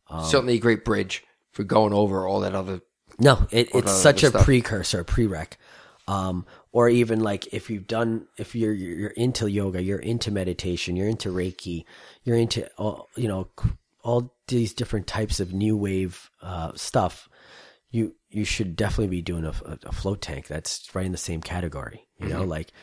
Um, 0.09 0.25
Certainly 0.25 0.55
a 0.55 0.59
great 0.59 0.83
bridge 0.83 1.23
for 1.51 1.63
going 1.63 1.93
over 1.93 2.27
all 2.27 2.39
that 2.41 2.55
other. 2.55 2.81
No, 3.19 3.45
it, 3.51 3.69
it's 3.75 3.91
such 3.91 4.23
a 4.23 4.29
stuff. 4.29 4.45
precursor, 4.45 5.03
prereq. 5.03 5.53
Um, 6.11 6.45
or 6.73 6.89
even 6.89 7.21
like 7.21 7.53
if 7.53 7.69
you've 7.69 7.87
done, 7.87 8.27
if 8.37 8.53
you're 8.53 8.73
you're 8.73 9.11
into 9.11 9.49
yoga, 9.49 9.81
you're 9.81 9.99
into 9.99 10.29
meditation, 10.29 10.97
you're 10.97 11.07
into 11.07 11.29
Reiki, 11.29 11.85
you're 12.23 12.35
into 12.35 12.69
all 12.77 13.07
you 13.15 13.29
know 13.29 13.47
all 14.03 14.33
these 14.47 14.73
different 14.73 15.07
types 15.07 15.39
of 15.39 15.53
new 15.53 15.77
wave 15.77 16.29
uh, 16.41 16.73
stuff. 16.75 17.29
You 17.91 18.15
you 18.29 18.43
should 18.43 18.75
definitely 18.75 19.07
be 19.07 19.21
doing 19.21 19.45
a, 19.45 19.53
a, 19.65 19.77
a 19.85 19.91
float 19.93 20.21
tank. 20.21 20.47
That's 20.47 20.93
right 20.93 21.05
in 21.05 21.13
the 21.13 21.17
same 21.17 21.41
category, 21.41 22.07
you 22.19 22.27
know. 22.27 22.43
Like, 22.43 22.73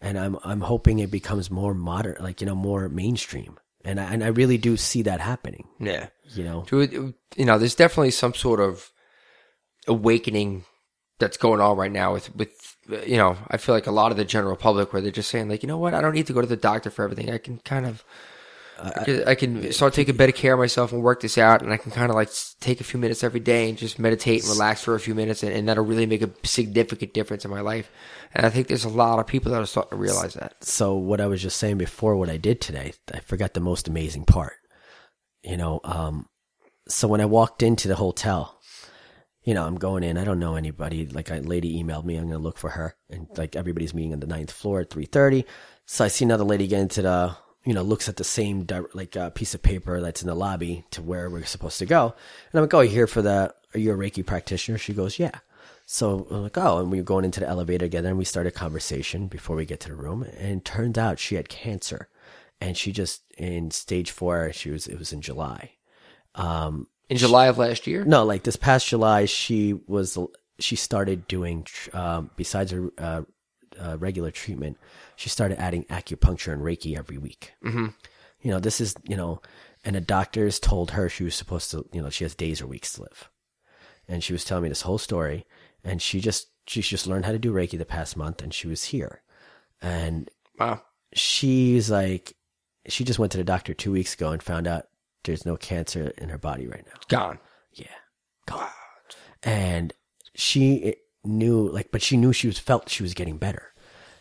and 0.00 0.18
I'm 0.18 0.38
I'm 0.42 0.60
hoping 0.62 0.98
it 0.98 1.10
becomes 1.10 1.50
more 1.50 1.74
modern, 1.74 2.16
like 2.20 2.40
you 2.40 2.46
know, 2.46 2.54
more 2.54 2.88
mainstream. 2.88 3.58
And 3.84 4.00
I 4.00 4.04
and 4.14 4.24
I 4.24 4.28
really 4.28 4.56
do 4.56 4.78
see 4.78 5.02
that 5.02 5.20
happening. 5.20 5.68
Yeah. 5.78 6.08
You 6.34 6.44
know, 6.44 6.64
you 6.70 7.44
know, 7.44 7.58
there's 7.58 7.74
definitely 7.74 8.12
some 8.12 8.34
sort 8.34 8.60
of 8.60 8.90
awakening 9.86 10.64
that's 11.18 11.36
going 11.36 11.60
on 11.60 11.76
right 11.76 11.92
now 11.92 12.12
with 12.12 12.34
with 12.34 12.76
you 13.06 13.16
know 13.16 13.36
I 13.50 13.56
feel 13.56 13.74
like 13.74 13.86
a 13.86 13.90
lot 13.92 14.10
of 14.10 14.16
the 14.16 14.24
general 14.24 14.56
public 14.56 14.92
where 14.92 15.02
they're 15.02 15.10
just 15.10 15.30
saying 15.30 15.48
like 15.48 15.62
you 15.62 15.66
know 15.68 15.78
what? 15.78 15.94
I 15.94 16.00
don't 16.00 16.14
need 16.14 16.26
to 16.28 16.32
go 16.32 16.40
to 16.40 16.46
the 16.46 16.56
doctor 16.56 16.90
for 16.90 17.04
everything. 17.04 17.30
I 17.30 17.38
can 17.38 17.58
kind 17.58 17.86
of 17.86 18.04
I 18.80 19.04
can- 19.04 19.24
I 19.28 19.34
can 19.34 19.72
start 19.72 19.92
taking 19.92 20.16
better 20.16 20.30
care 20.30 20.52
of 20.52 20.60
myself 20.60 20.92
and 20.92 21.02
work 21.02 21.20
this 21.20 21.36
out 21.36 21.62
and 21.62 21.72
I 21.72 21.76
can 21.78 21.90
kind 21.90 22.10
of 22.10 22.14
like 22.14 22.30
take 22.60 22.80
a 22.80 22.84
few 22.84 23.00
minutes 23.00 23.24
every 23.24 23.40
day 23.40 23.68
and 23.68 23.76
just 23.76 23.98
meditate 23.98 24.42
and 24.42 24.50
relax 24.52 24.84
for 24.84 24.94
a 24.94 25.00
few 25.00 25.16
minutes 25.16 25.42
and, 25.42 25.52
and 25.52 25.68
that'll 25.68 25.84
really 25.84 26.06
make 26.06 26.22
a 26.22 26.30
significant 26.44 27.12
difference 27.12 27.44
in 27.44 27.50
my 27.50 27.60
life. 27.60 27.90
And 28.34 28.46
I 28.46 28.50
think 28.50 28.68
there's 28.68 28.84
a 28.84 28.88
lot 28.88 29.18
of 29.18 29.26
people 29.26 29.50
that 29.50 29.60
are 29.60 29.66
starting 29.66 29.90
to 29.90 29.96
realize 29.96 30.34
that. 30.34 30.62
so 30.62 30.94
what 30.94 31.20
I 31.20 31.26
was 31.26 31.42
just 31.42 31.56
saying 31.56 31.78
before, 31.78 32.14
what 32.16 32.30
I 32.30 32.36
did 32.36 32.60
today, 32.60 32.92
I 33.12 33.18
forgot 33.18 33.54
the 33.54 33.60
most 33.60 33.88
amazing 33.88 34.26
part. 34.26 34.54
You 35.42 35.56
know, 35.56 35.80
um, 35.82 36.26
so 36.88 37.08
when 37.08 37.20
I 37.20 37.24
walked 37.26 37.64
into 37.64 37.88
the 37.88 37.96
hotel, 37.96 38.57
you 39.48 39.54
know, 39.54 39.64
I'm 39.64 39.76
going 39.76 40.04
in, 40.04 40.18
I 40.18 40.24
don't 40.24 40.38
know 40.38 40.56
anybody. 40.56 41.06
Like 41.06 41.30
a 41.30 41.36
lady 41.36 41.82
emailed 41.82 42.04
me, 42.04 42.16
I'm 42.16 42.24
going 42.24 42.32
to 42.32 42.38
look 42.38 42.58
for 42.58 42.68
her. 42.68 42.94
And 43.08 43.26
like 43.38 43.56
everybody's 43.56 43.94
meeting 43.94 44.12
on 44.12 44.20
the 44.20 44.26
ninth 44.26 44.50
floor 44.50 44.80
at 44.80 44.90
3.30. 44.90 45.46
So 45.86 46.04
I 46.04 46.08
see 46.08 46.26
another 46.26 46.44
lady 46.44 46.66
get 46.66 46.80
into 46.80 47.00
the, 47.00 47.34
you 47.64 47.72
know, 47.72 47.80
looks 47.80 48.10
at 48.10 48.16
the 48.16 48.24
same, 48.24 48.66
like 48.92 49.16
uh, 49.16 49.30
piece 49.30 49.54
of 49.54 49.62
paper 49.62 50.02
that's 50.02 50.20
in 50.20 50.28
the 50.28 50.34
lobby 50.34 50.84
to 50.90 51.00
where 51.00 51.30
we're 51.30 51.46
supposed 51.46 51.78
to 51.78 51.86
go. 51.86 52.14
And 52.52 52.58
I'm 52.58 52.60
like, 52.60 52.74
oh, 52.74 52.80
you 52.80 52.90
here 52.90 53.06
for 53.06 53.22
the, 53.22 53.54
are 53.72 53.80
you 53.80 53.90
a 53.90 53.96
Reiki 53.96 54.26
practitioner? 54.26 54.76
She 54.76 54.92
goes, 54.92 55.18
yeah. 55.18 55.38
So 55.86 56.26
I'm 56.30 56.42
like, 56.42 56.58
oh, 56.58 56.80
and 56.80 56.92
we 56.92 56.98
were 56.98 57.02
going 57.02 57.24
into 57.24 57.40
the 57.40 57.48
elevator 57.48 57.86
together 57.86 58.10
and 58.10 58.18
we 58.18 58.26
started 58.26 58.52
a 58.52 58.58
conversation 58.58 59.28
before 59.28 59.56
we 59.56 59.64
get 59.64 59.80
to 59.80 59.88
the 59.88 59.96
room. 59.96 60.24
And 60.38 60.62
it 60.62 60.98
out 60.98 61.18
she 61.18 61.36
had 61.36 61.48
cancer 61.48 62.10
and 62.60 62.76
she 62.76 62.92
just 62.92 63.22
in 63.38 63.70
stage 63.70 64.10
four, 64.10 64.52
she 64.52 64.68
was, 64.68 64.86
it 64.86 64.98
was 64.98 65.14
in 65.14 65.22
July. 65.22 65.70
Um, 66.34 66.86
in 67.08 67.16
July 67.16 67.46
of 67.46 67.58
last 67.58 67.86
year 67.86 68.04
no, 68.04 68.24
like 68.24 68.42
this 68.42 68.56
past 68.56 68.86
July, 68.86 69.24
she 69.24 69.74
was, 69.86 70.18
she 70.58 70.76
started 70.76 71.26
doing, 71.28 71.66
um, 71.92 72.30
besides 72.36 72.72
her, 72.72 72.90
uh, 72.98 73.22
uh, 73.80 73.96
regular 73.98 74.30
treatment, 74.30 74.76
she 75.16 75.28
started 75.28 75.60
adding 75.60 75.84
acupuncture 75.84 76.52
and 76.52 76.62
Reiki 76.62 76.98
every 76.98 77.18
week. 77.18 77.52
Mm-hmm. 77.64 77.86
You 78.42 78.50
know, 78.50 78.58
this 78.58 78.80
is, 78.80 78.94
you 79.04 79.16
know, 79.16 79.40
and 79.84 79.94
the 79.94 80.00
doctors 80.00 80.58
told 80.58 80.90
her 80.92 81.08
she 81.08 81.24
was 81.24 81.34
supposed 81.34 81.70
to, 81.70 81.88
you 81.92 82.02
know, 82.02 82.10
she 82.10 82.24
has 82.24 82.34
days 82.34 82.60
or 82.60 82.66
weeks 82.66 82.94
to 82.94 83.02
live. 83.02 83.30
And 84.08 84.24
she 84.24 84.32
was 84.32 84.44
telling 84.44 84.64
me 84.64 84.68
this 84.68 84.82
whole 84.82 84.98
story 84.98 85.46
and 85.84 86.02
she 86.02 86.20
just, 86.20 86.48
she 86.66 86.82
just 86.82 87.06
learned 87.06 87.24
how 87.24 87.32
to 87.32 87.38
do 87.38 87.52
Reiki 87.52 87.78
the 87.78 87.84
past 87.84 88.16
month 88.16 88.42
and 88.42 88.52
she 88.52 88.66
was 88.66 88.84
here. 88.84 89.22
And 89.80 90.28
wow 90.58 90.80
she's 91.12 91.90
like, 91.90 92.34
she 92.86 93.04
just 93.04 93.18
went 93.18 93.32
to 93.32 93.38
the 93.38 93.44
doctor 93.44 93.74
two 93.74 93.92
weeks 93.92 94.14
ago 94.14 94.30
and 94.30 94.42
found 94.42 94.66
out 94.66 94.86
there's 95.24 95.44
no 95.44 95.56
cancer 95.56 96.12
in 96.18 96.28
her 96.28 96.38
body 96.38 96.66
right 96.66 96.84
now. 96.86 97.00
gone 97.08 97.38
Yeah. 97.72 97.86
God. 98.46 98.70
And 99.42 99.92
she 100.34 100.96
knew, 101.24 101.68
like, 101.68 101.90
but 101.90 102.02
she 102.02 102.16
knew 102.16 102.32
she 102.32 102.46
was 102.46 102.58
felt 102.58 102.88
she 102.88 103.02
was 103.02 103.14
getting 103.14 103.38
better. 103.38 103.72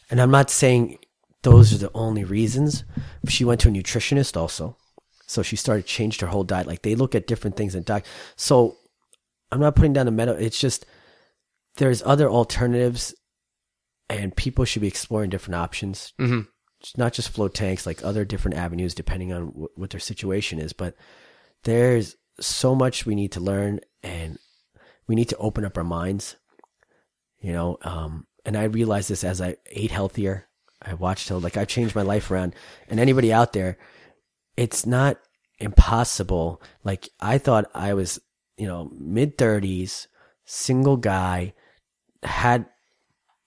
And 0.10 0.21
I'm 0.21 0.31
not 0.31 0.49
saying 0.49 0.99
those 1.43 1.73
are 1.73 1.77
the 1.77 1.91
only 1.93 2.23
reasons. 2.23 2.83
She 3.27 3.45
went 3.45 3.62
to 3.62 3.69
a 3.69 3.71
nutritionist 3.71 4.38
also. 4.38 4.77
So 5.25 5.41
she 5.41 5.55
started 5.55 5.86
changed 5.86 6.21
her 6.21 6.27
whole 6.27 6.43
diet. 6.43 6.67
Like 6.67 6.81
they 6.83 6.95
look 6.95 7.15
at 7.15 7.27
different 7.27 7.57
things 7.57 7.75
in 7.75 7.83
diet. 7.83 8.05
So 8.36 8.77
I'm 9.51 9.60
not 9.60 9.75
putting 9.75 9.93
down 9.93 10.05
the 10.05 10.12
metal. 10.12 10.36
It's 10.36 10.60
just 10.60 10.86
there's 11.77 12.01
other 12.03 12.29
alternatives, 12.29 13.13
and 14.10 14.36
people 14.36 14.65
should 14.65 14.81
be 14.81 14.88
exploring 14.88 15.29
different 15.29 15.55
options. 15.55 16.13
mm-hmm. 16.19 16.41
Not 16.95 17.13
just 17.13 17.29
float 17.29 17.53
tanks, 17.53 17.85
like 17.85 18.03
other 18.03 18.25
different 18.25 18.57
avenues 18.57 18.93
depending 18.93 19.33
on 19.33 19.47
wh- 19.47 19.77
what 19.77 19.89
their 19.89 19.99
situation 19.99 20.59
is. 20.59 20.73
But 20.73 20.95
there's 21.63 22.15
so 22.39 22.75
much 22.75 23.05
we 23.05 23.15
need 23.15 23.31
to 23.33 23.39
learn 23.39 23.79
and 24.03 24.37
we 25.07 25.15
need 25.15 25.29
to 25.29 25.37
open 25.37 25.65
up 25.65 25.77
our 25.77 25.83
minds, 25.83 26.35
you 27.39 27.53
know. 27.53 27.77
Um, 27.81 28.27
and 28.45 28.57
I 28.57 28.63
realized 28.63 29.09
this 29.09 29.23
as 29.23 29.41
I 29.41 29.57
ate 29.67 29.91
healthier. 29.91 30.47
I 30.81 30.93
watched 30.93 31.29
how, 31.29 31.37
like, 31.37 31.57
I've 31.57 31.67
changed 31.67 31.95
my 31.95 32.03
life 32.03 32.29
around. 32.29 32.53
And 32.87 32.99
anybody 32.99 33.33
out 33.33 33.53
there, 33.53 33.77
it's 34.55 34.85
not 34.85 35.17
impossible. 35.59 36.61
Like, 36.83 37.09
I 37.19 37.39
thought 37.39 37.69
I 37.73 37.93
was, 37.93 38.19
you 38.57 38.67
know, 38.67 38.91
mid 38.93 39.37
30s, 39.37 40.07
single 40.45 40.97
guy, 40.97 41.53
had 42.23 42.67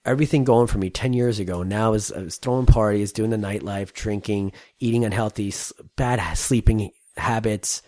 everything 0.05 0.43
going 0.43 0.67
for 0.67 0.77
me 0.77 0.89
10 0.89 1.13
years 1.13 1.39
ago. 1.39 1.63
Now 1.63 1.87
I 1.87 1.89
was, 1.89 2.11
I 2.11 2.21
was 2.21 2.37
throwing 2.37 2.65
parties, 2.65 3.11
doing 3.11 3.29
the 3.29 3.37
nightlife, 3.37 3.93
drinking, 3.93 4.53
eating 4.79 5.05
unhealthy, 5.05 5.53
bad 5.95 6.37
sleeping 6.37 6.91
habits, 7.17 7.81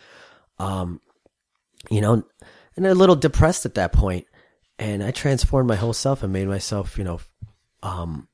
um, 0.60 1.02
you 1.90 2.02
know, 2.02 2.24
and 2.76 2.86
a 2.86 2.96
little 2.96 3.16
depressed 3.16 3.66
at 3.66 3.76
that 3.76 3.94
point. 3.94 4.26
And 4.80 5.04
I 5.04 5.12
transformed 5.12 5.68
my 5.68 5.76
whole 5.76 5.94
self 5.94 6.24
and 6.24 6.34
made 6.34 6.48
myself, 6.48 6.98
you 6.98 7.04
know, 7.04 7.20
um, 7.82 8.28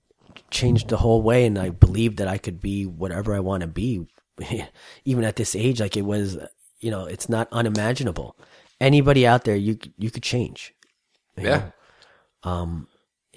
changed 0.52 0.90
the 0.90 0.98
whole 0.98 1.22
way. 1.22 1.46
And 1.46 1.58
I 1.58 1.70
believed 1.70 2.18
that 2.18 2.28
I 2.28 2.38
could 2.38 2.60
be 2.60 2.86
whatever 2.86 3.34
I 3.34 3.40
want 3.40 3.62
to 3.62 3.68
be, 3.68 4.08
even 5.06 5.24
at 5.24 5.36
this 5.36 5.56
age. 5.56 5.80
Like 5.80 5.98
it 5.98 6.06
was, 6.06 6.38
you 6.80 6.92
know, 6.92 7.06
it's 7.06 7.30
not 7.30 7.50
unimaginable. 7.52 8.38
Anybody 8.80 9.28
out 9.28 9.44
there, 9.44 9.58
you 9.58 9.78
you 9.98 10.10
could 10.10 10.24
change. 10.24 10.74
you 11.38 11.44
yeah 11.44 11.58
know? 11.58 12.52
um, 12.52 12.88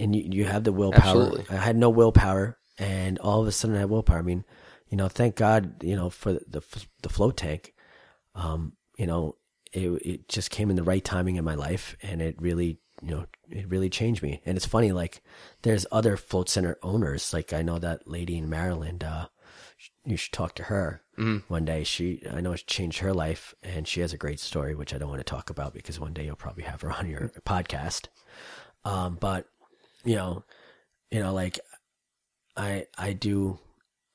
and 0.02 0.16
you, 0.16 0.28
you 0.30 0.44
have 0.44 0.64
the 0.64 0.72
willpower. 0.72 1.00
Absolutely. 1.22 1.56
I 1.56 1.60
had 1.60 1.76
no 1.76 1.88
willpower, 1.88 2.58
and 2.76 3.18
all 3.20 3.40
of 3.40 3.46
a 3.46 3.52
sudden 3.52 3.76
I 3.76 3.80
had 3.80 3.90
willpower. 3.90 4.18
I 4.18 4.22
mean, 4.22 4.44
you 4.88 4.96
know, 4.96 5.08
thank 5.08 5.36
God, 5.36 5.82
you 5.82 5.94
know, 5.94 6.10
for 6.10 6.32
the 6.32 6.62
the 7.02 7.08
float 7.08 7.36
tank. 7.36 7.72
Um, 8.34 8.72
you 8.98 9.06
know, 9.06 9.36
it 9.72 9.86
it 10.04 10.28
just 10.28 10.50
came 10.50 10.70
in 10.70 10.76
the 10.76 10.82
right 10.82 11.04
timing 11.04 11.36
in 11.36 11.44
my 11.44 11.54
life, 11.54 11.96
and 12.02 12.20
it 12.20 12.40
really, 12.40 12.80
you 13.00 13.10
know, 13.10 13.26
it 13.48 13.68
really 13.68 13.88
changed 13.88 14.22
me. 14.22 14.42
And 14.44 14.56
it's 14.56 14.66
funny, 14.66 14.90
like 14.90 15.22
there's 15.62 15.86
other 15.92 16.16
float 16.16 16.48
center 16.48 16.78
owners. 16.82 17.32
Like 17.32 17.52
I 17.52 17.62
know 17.62 17.78
that 17.78 18.08
lady 18.08 18.36
in 18.36 18.50
Maryland. 18.50 19.04
Uh, 19.04 19.28
you 20.04 20.16
should 20.16 20.32
talk 20.32 20.54
to 20.56 20.64
her 20.64 21.02
one 21.48 21.64
day. 21.64 21.84
She, 21.84 22.22
I 22.30 22.40
know, 22.40 22.52
it 22.52 22.66
changed 22.66 22.98
her 22.98 23.12
life, 23.12 23.54
and 23.62 23.86
she 23.86 24.00
has 24.00 24.12
a 24.12 24.18
great 24.18 24.40
story, 24.40 24.74
which 24.74 24.92
I 24.94 24.98
don't 24.98 25.08
want 25.08 25.20
to 25.20 25.24
talk 25.24 25.50
about 25.50 25.74
because 25.74 26.00
one 26.00 26.12
day 26.12 26.24
you'll 26.24 26.36
probably 26.36 26.64
have 26.64 26.80
her 26.80 26.92
on 26.92 27.08
your 27.08 27.30
podcast. 27.44 28.08
Um, 28.84 29.16
but 29.20 29.46
you 30.04 30.16
know, 30.16 30.44
you 31.10 31.20
know, 31.20 31.32
like 31.32 31.58
I, 32.56 32.86
I 32.98 33.12
do, 33.12 33.58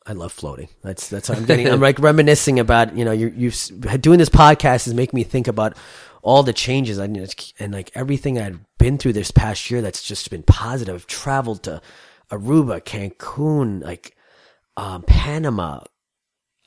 I 0.06 0.14
love 0.14 0.32
floating. 0.32 0.70
That's 0.84 1.10
that's 1.10 1.30
what 1.30 1.38
I'm 1.38 1.46
getting. 1.46 1.68
I'm 1.70 1.80
like 1.90 2.00
reminiscing 2.00 2.60
about 2.60 2.96
you 2.96 3.04
know 3.06 3.12
you 3.12 3.28
you 3.36 3.52
doing 4.00 4.20
this 4.20 4.30
podcast 4.30 4.88
is 4.88 4.94
making 4.94 5.18
me 5.18 5.24
think 5.24 5.48
about 5.48 5.76
all 6.22 6.44
the 6.44 6.54
changes 6.54 6.98
and 6.98 7.16
it's- 7.18 7.54
and 7.60 7.74
like 7.74 7.92
everything 7.96 8.40
I've 8.40 8.60
been 8.78 8.98
through 8.98 9.14
this 9.14 9.32
past 9.32 9.70
year 9.72 9.82
that's 9.82 10.04
just 10.04 10.30
been 10.30 10.44
positive. 10.44 10.96
I've 10.96 11.08
traveled 11.08 11.64
to 11.64 11.82
Aruba, 12.32 12.82
Cancun, 12.82 13.84
like 13.84 14.16
um, 14.76 15.04
Panama. 15.04 15.82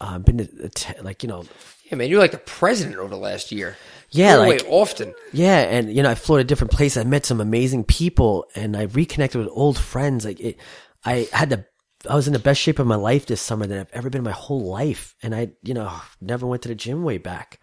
Uh, 0.03 0.19
been 0.19 0.39
to, 0.39 0.69
to, 0.71 1.03
like 1.03 1.23
you 1.23 1.29
know 1.29 1.45
yeah 1.85 1.95
man 1.95 2.09
you're 2.09 2.19
like 2.19 2.31
the 2.33 2.39
president 2.39 2.97
over 2.97 3.11
the 3.11 3.19
last 3.19 3.53
year 3.53 3.77
Yeah, 4.12 4.37
like- 4.37 4.66
often 4.68 5.14
Yeah, 5.33 5.59
and 5.59 5.94
you 5.94 6.03
know, 6.03 6.11
I 6.11 6.14
flew 6.14 6.38
to 6.38 6.44
different 6.44 6.73
places. 6.73 6.99
I 6.99 7.05
met 7.05 7.27
some 7.27 7.40
amazing 7.40 7.85
people, 7.85 8.46
and 8.55 8.77
I 8.77 8.83
reconnected 8.83 9.40
with 9.40 9.51
old 9.53 9.79
friends. 9.79 10.25
Like 10.25 10.40
it, 10.40 10.59
I 11.05 11.29
had 11.33 11.51
the, 11.51 11.64
I 12.09 12.14
was 12.14 12.27
in 12.27 12.33
the 12.33 12.38
best 12.38 12.61
shape 12.61 12.79
of 12.79 12.87
my 12.87 12.96
life 12.96 13.27
this 13.27 13.40
summer 13.40 13.66
than 13.66 13.79
I've 13.81 13.92
ever 13.92 14.11
been 14.11 14.20
in 14.20 14.25
my 14.25 14.31
whole 14.33 14.62
life, 14.62 15.14
and 15.23 15.35
I, 15.35 15.53
you 15.62 15.75
know, 15.75 15.92
never 16.20 16.46
went 16.46 16.62
to 16.62 16.68
the 16.68 16.75
gym 16.75 17.03
way 17.05 17.18
back. 17.18 17.61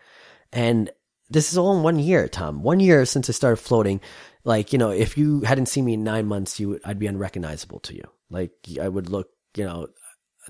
And 0.54 0.90
this 1.30 1.52
is 1.52 1.58
all 1.58 1.76
in 1.76 1.84
one 1.84 2.00
year, 2.00 2.28
Tom. 2.28 2.64
One 2.64 2.80
year 2.80 3.06
since 3.06 3.30
I 3.30 3.34
started 3.34 3.58
floating. 3.58 4.00
Like 4.44 4.72
you 4.72 4.80
know, 4.80 4.92
if 4.92 5.18
you 5.18 5.42
hadn't 5.42 5.66
seen 5.66 5.84
me 5.84 5.96
in 5.96 6.04
nine 6.06 6.26
months, 6.26 6.60
you, 6.60 6.80
I'd 6.86 7.00
be 7.00 7.08
unrecognizable 7.08 7.80
to 7.82 7.94
you. 7.94 8.04
Like 8.30 8.52
I 8.82 8.88
would 8.88 9.10
look, 9.10 9.30
you 9.58 9.66
know, 9.66 9.88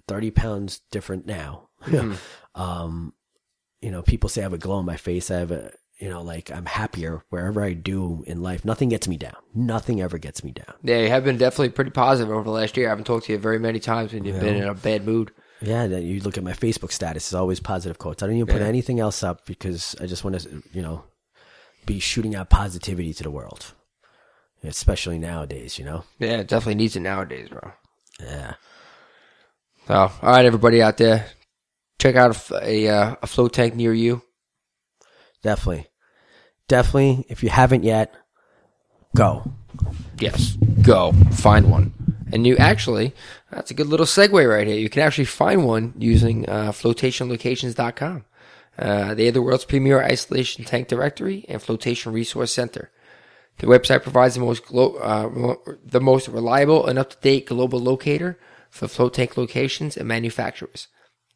thirty 0.07 0.29
pounds 0.29 0.81
different 0.91 1.25
now. 1.25 1.69
um, 2.55 3.13
you 3.81 3.89
know, 3.91 4.03
people 4.03 4.29
say 4.29 4.41
I 4.41 4.43
have 4.43 4.53
a 4.53 4.59
glow 4.59 4.75
on 4.75 4.85
my 4.85 4.97
face. 4.97 5.31
I 5.31 5.39
have 5.39 5.51
a, 5.51 5.71
you 5.99 6.09
know, 6.09 6.21
like 6.21 6.51
I'm 6.51 6.65
happier 6.65 7.23
wherever 7.29 7.63
I 7.63 7.73
do 7.73 8.23
in 8.27 8.41
life. 8.41 8.63
Nothing 8.63 8.89
gets 8.89 9.07
me 9.07 9.17
down. 9.17 9.35
Nothing 9.55 10.01
ever 10.01 10.17
gets 10.17 10.43
me 10.43 10.51
down. 10.51 10.73
Yeah, 10.83 10.99
you 10.99 11.09
have 11.09 11.23
been 11.23 11.37
definitely 11.37 11.69
pretty 11.69 11.91
positive 11.91 12.31
over 12.33 12.43
the 12.43 12.51
last 12.51 12.77
year. 12.77 12.87
I 12.87 12.89
haven't 12.89 13.05
talked 13.05 13.25
to 13.25 13.33
you 13.33 13.39
very 13.39 13.59
many 13.59 13.79
times 13.79 14.13
when 14.13 14.23
you've 14.25 14.39
been 14.39 14.55
in 14.55 14.63
a 14.67 14.73
bad 14.73 15.05
mood. 15.05 15.31
Yeah, 15.61 15.85
you 15.85 16.21
look 16.21 16.37
at 16.37 16.43
my 16.43 16.53
Facebook 16.53 16.91
status, 16.91 17.23
it's 17.25 17.33
always 17.33 17.59
positive 17.59 17.97
quotes. 17.97 18.21
I 18.21 18.27
don't 18.27 18.35
even 18.35 18.47
put 18.47 18.61
Yeah. 18.61 18.67
anything 18.67 18.99
else 18.99 19.23
up 19.23 19.45
because 19.47 19.95
I 19.99 20.05
just 20.05 20.23
want 20.23 20.39
to, 20.39 20.61
you 20.71 20.83
know, 20.83 21.03
be 21.87 21.99
shooting 21.99 22.35
out 22.35 22.51
positivity 22.51 23.11
to 23.15 23.23
the 23.23 23.31
world, 23.31 23.73
especially 24.63 25.17
nowadays. 25.17 25.79
You 25.79 25.85
know. 25.85 26.03
Yeah, 26.19 26.37
it 26.41 26.47
definitely 26.47 26.75
needs 26.75 26.95
it 26.95 26.99
nowadays, 26.99 27.49
bro. 27.49 27.71
Yeah. 28.19 28.53
So, 29.87 29.93
all 29.95 30.11
right, 30.21 30.45
everybody 30.45 30.81
out 30.81 30.97
there, 30.97 31.25
check 31.97 32.15
out 32.15 32.51
a, 32.51 32.67
a, 32.69 32.87
uh, 32.89 33.15
a 33.23 33.27
float 33.27 33.53
tank 33.53 33.73
near 33.73 33.93
you. 33.93 34.21
Definitely. 35.41 35.87
Definitely. 36.67 37.25
If 37.29 37.43
you 37.43 37.49
haven't 37.49 37.83
yet, 37.83 38.13
go. 39.15 39.51
Yes, 40.19 40.57
go 40.81 41.13
find 41.31 41.69
one. 41.71 41.93
And 42.31 42.45
you 42.45 42.57
actually, 42.57 43.13
that's 43.51 43.71
a 43.71 43.73
good 43.73 43.87
little 43.87 44.05
segue 44.05 44.49
right 44.49 44.67
here. 44.67 44.75
You 44.75 44.89
can 44.89 45.03
actually 45.03 45.25
find 45.25 45.65
one 45.65 45.93
using 45.97 46.47
uh, 46.49 46.71
floatationlocations.com. 46.71 48.25
Uh, 48.77 49.13
they 49.13 49.27
are 49.29 49.31
the 49.31 49.41
world's 49.41 49.65
premier 49.65 50.03
isolation 50.03 50.65
tank 50.65 50.87
directory 50.87 51.45
and 51.47 51.61
flotation 51.61 52.11
resource 52.11 52.51
center. 52.51 52.91
The 53.59 53.67
website 53.67 54.03
provides 54.03 54.35
the 54.35 54.41
most 54.41 54.65
glo- 54.65 54.97
uh, 54.97 55.55
the 55.83 56.01
most 56.01 56.27
reliable 56.27 56.85
and 56.85 56.99
up 56.99 57.09
to 57.11 57.17
date 57.21 57.47
global 57.47 57.79
locator 57.79 58.37
for 58.69 58.87
float 58.87 59.15
tank 59.15 59.35
locations 59.35 59.97
and 59.97 60.07
manufacturers. 60.07 60.89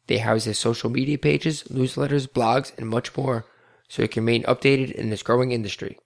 They 0.06 0.18
house 0.18 0.44
their 0.44 0.54
social 0.54 0.90
media 0.90 1.18
pages, 1.18 1.64
newsletters, 1.64 2.28
blogs, 2.28 2.76
and 2.78 2.88
much 2.88 3.16
more, 3.16 3.44
so 3.92 4.00
you 4.00 4.08
can 4.08 4.22
remain 4.22 4.42
updated 4.44 4.90
in 4.92 5.10
this 5.10 5.22
growing 5.22 5.52
industry. 5.52 5.98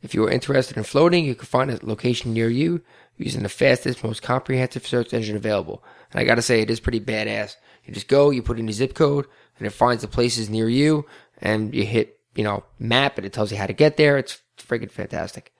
If 0.00 0.14
you 0.14 0.24
are 0.24 0.30
interested 0.30 0.78
in 0.78 0.82
floating, 0.82 1.26
you 1.26 1.34
can 1.34 1.44
find 1.44 1.70
a 1.70 1.78
location 1.82 2.32
near 2.32 2.48
you 2.48 2.80
using 3.18 3.42
the 3.42 3.50
fastest, 3.50 4.02
most 4.02 4.22
comprehensive 4.22 4.86
search 4.86 5.12
engine 5.12 5.36
available. 5.36 5.84
And 6.10 6.18
I 6.18 6.24
gotta 6.24 6.40
say, 6.40 6.62
it 6.62 6.70
is 6.70 6.80
pretty 6.80 7.00
badass. 7.00 7.56
You 7.84 7.92
just 7.92 8.08
go, 8.08 8.30
you 8.30 8.40
put 8.40 8.58
in 8.58 8.66
your 8.66 8.72
zip 8.72 8.94
code, 8.94 9.26
and 9.58 9.66
it 9.66 9.74
finds 9.74 10.00
the 10.00 10.08
places 10.08 10.48
near 10.48 10.70
you, 10.70 11.04
and 11.36 11.74
you 11.74 11.84
hit, 11.84 12.18
you 12.34 12.44
know, 12.44 12.64
map, 12.78 13.18
and 13.18 13.26
it 13.26 13.34
tells 13.34 13.52
you 13.52 13.58
how 13.58 13.66
to 13.66 13.74
get 13.74 13.98
there. 13.98 14.16
It's 14.16 14.40
friggin' 14.56 14.90
fantastic. 14.90 15.52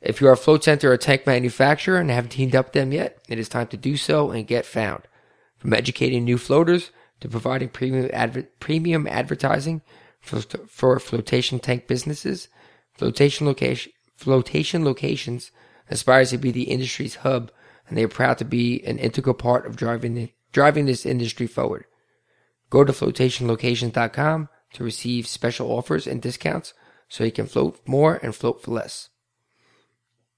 If 0.00 0.20
you 0.20 0.28
are 0.28 0.34
a 0.34 0.36
float 0.36 0.62
center 0.62 0.92
or 0.92 0.96
tank 0.96 1.26
manufacturer 1.26 1.98
and 1.98 2.08
haven't 2.08 2.30
teamed 2.30 2.54
up 2.54 2.66
with 2.66 2.74
them 2.74 2.92
yet, 2.92 3.18
it 3.28 3.40
is 3.40 3.48
time 3.48 3.66
to 3.68 3.76
do 3.76 3.96
so 3.96 4.30
and 4.30 4.46
get 4.46 4.64
found. 4.64 5.02
From 5.58 5.74
educating 5.74 6.24
new 6.24 6.38
floaters 6.38 6.92
to 7.18 7.28
providing 7.28 7.70
premium, 7.70 8.10
adver- 8.12 8.46
premium 8.60 9.08
advertising 9.08 9.82
for 10.26 10.98
flotation 10.98 11.58
tank 11.58 11.86
businesses, 11.86 12.48
flotation 12.94 13.46
location 13.46 13.92
flotation 14.16 14.84
locations 14.84 15.50
aspires 15.90 16.30
to 16.30 16.38
be 16.38 16.50
the 16.50 16.64
industry's 16.64 17.16
hub, 17.16 17.52
and 17.88 17.96
they 17.96 18.02
are 18.02 18.08
proud 18.08 18.38
to 18.38 18.44
be 18.44 18.82
an 18.84 18.98
integral 18.98 19.34
part 19.34 19.66
of 19.66 19.76
driving 19.76 20.14
the, 20.14 20.32
driving 20.52 20.86
this 20.86 21.06
industry 21.06 21.46
forward. 21.46 21.84
Go 22.70 22.82
to 22.82 22.92
floatationlocations.com 22.92 24.48
to 24.72 24.84
receive 24.84 25.26
special 25.26 25.70
offers 25.70 26.06
and 26.06 26.20
discounts 26.20 26.74
so 27.08 27.24
you 27.24 27.30
can 27.30 27.46
float 27.46 27.80
more 27.86 28.18
and 28.22 28.34
float 28.34 28.62
for 28.62 28.72
less. 28.72 29.10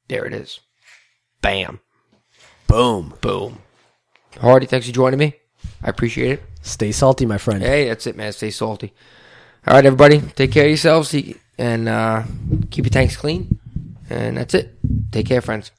There 0.09 0.27
it 0.27 0.35
is. 0.35 0.61
Bam. 1.41 1.81
Boom. 2.67 3.15
Boom. 3.21 3.61
Hardy, 4.41 4.67
thanks 4.67 4.87
for 4.87 4.93
joining 4.93 5.19
me. 5.19 5.35
I 5.83 5.89
appreciate 5.89 6.33
it. 6.33 6.43
Stay 6.63 6.93
salty, 6.93 7.25
my 7.25 7.39
friend. 7.39 7.63
Hey, 7.63 7.89
that's 7.89 8.07
it, 8.07 8.17
man. 8.17 8.33
Stay 8.33 8.51
salty. 8.51 8.93
All 9.67 9.75
right, 9.75 9.85
everybody. 9.85 10.21
Take 10.21 10.53
care 10.53 10.65
of 10.65 10.71
yourselves 10.71 11.15
and 11.59 11.89
uh, 11.89 12.23
keep 12.71 12.85
your 12.85 12.91
tanks 12.91 13.17
clean. 13.17 13.59
And 14.09 14.37
that's 14.37 14.55
it. 14.55 14.75
Take 15.13 15.27
care, 15.27 15.41
friends. 15.43 15.73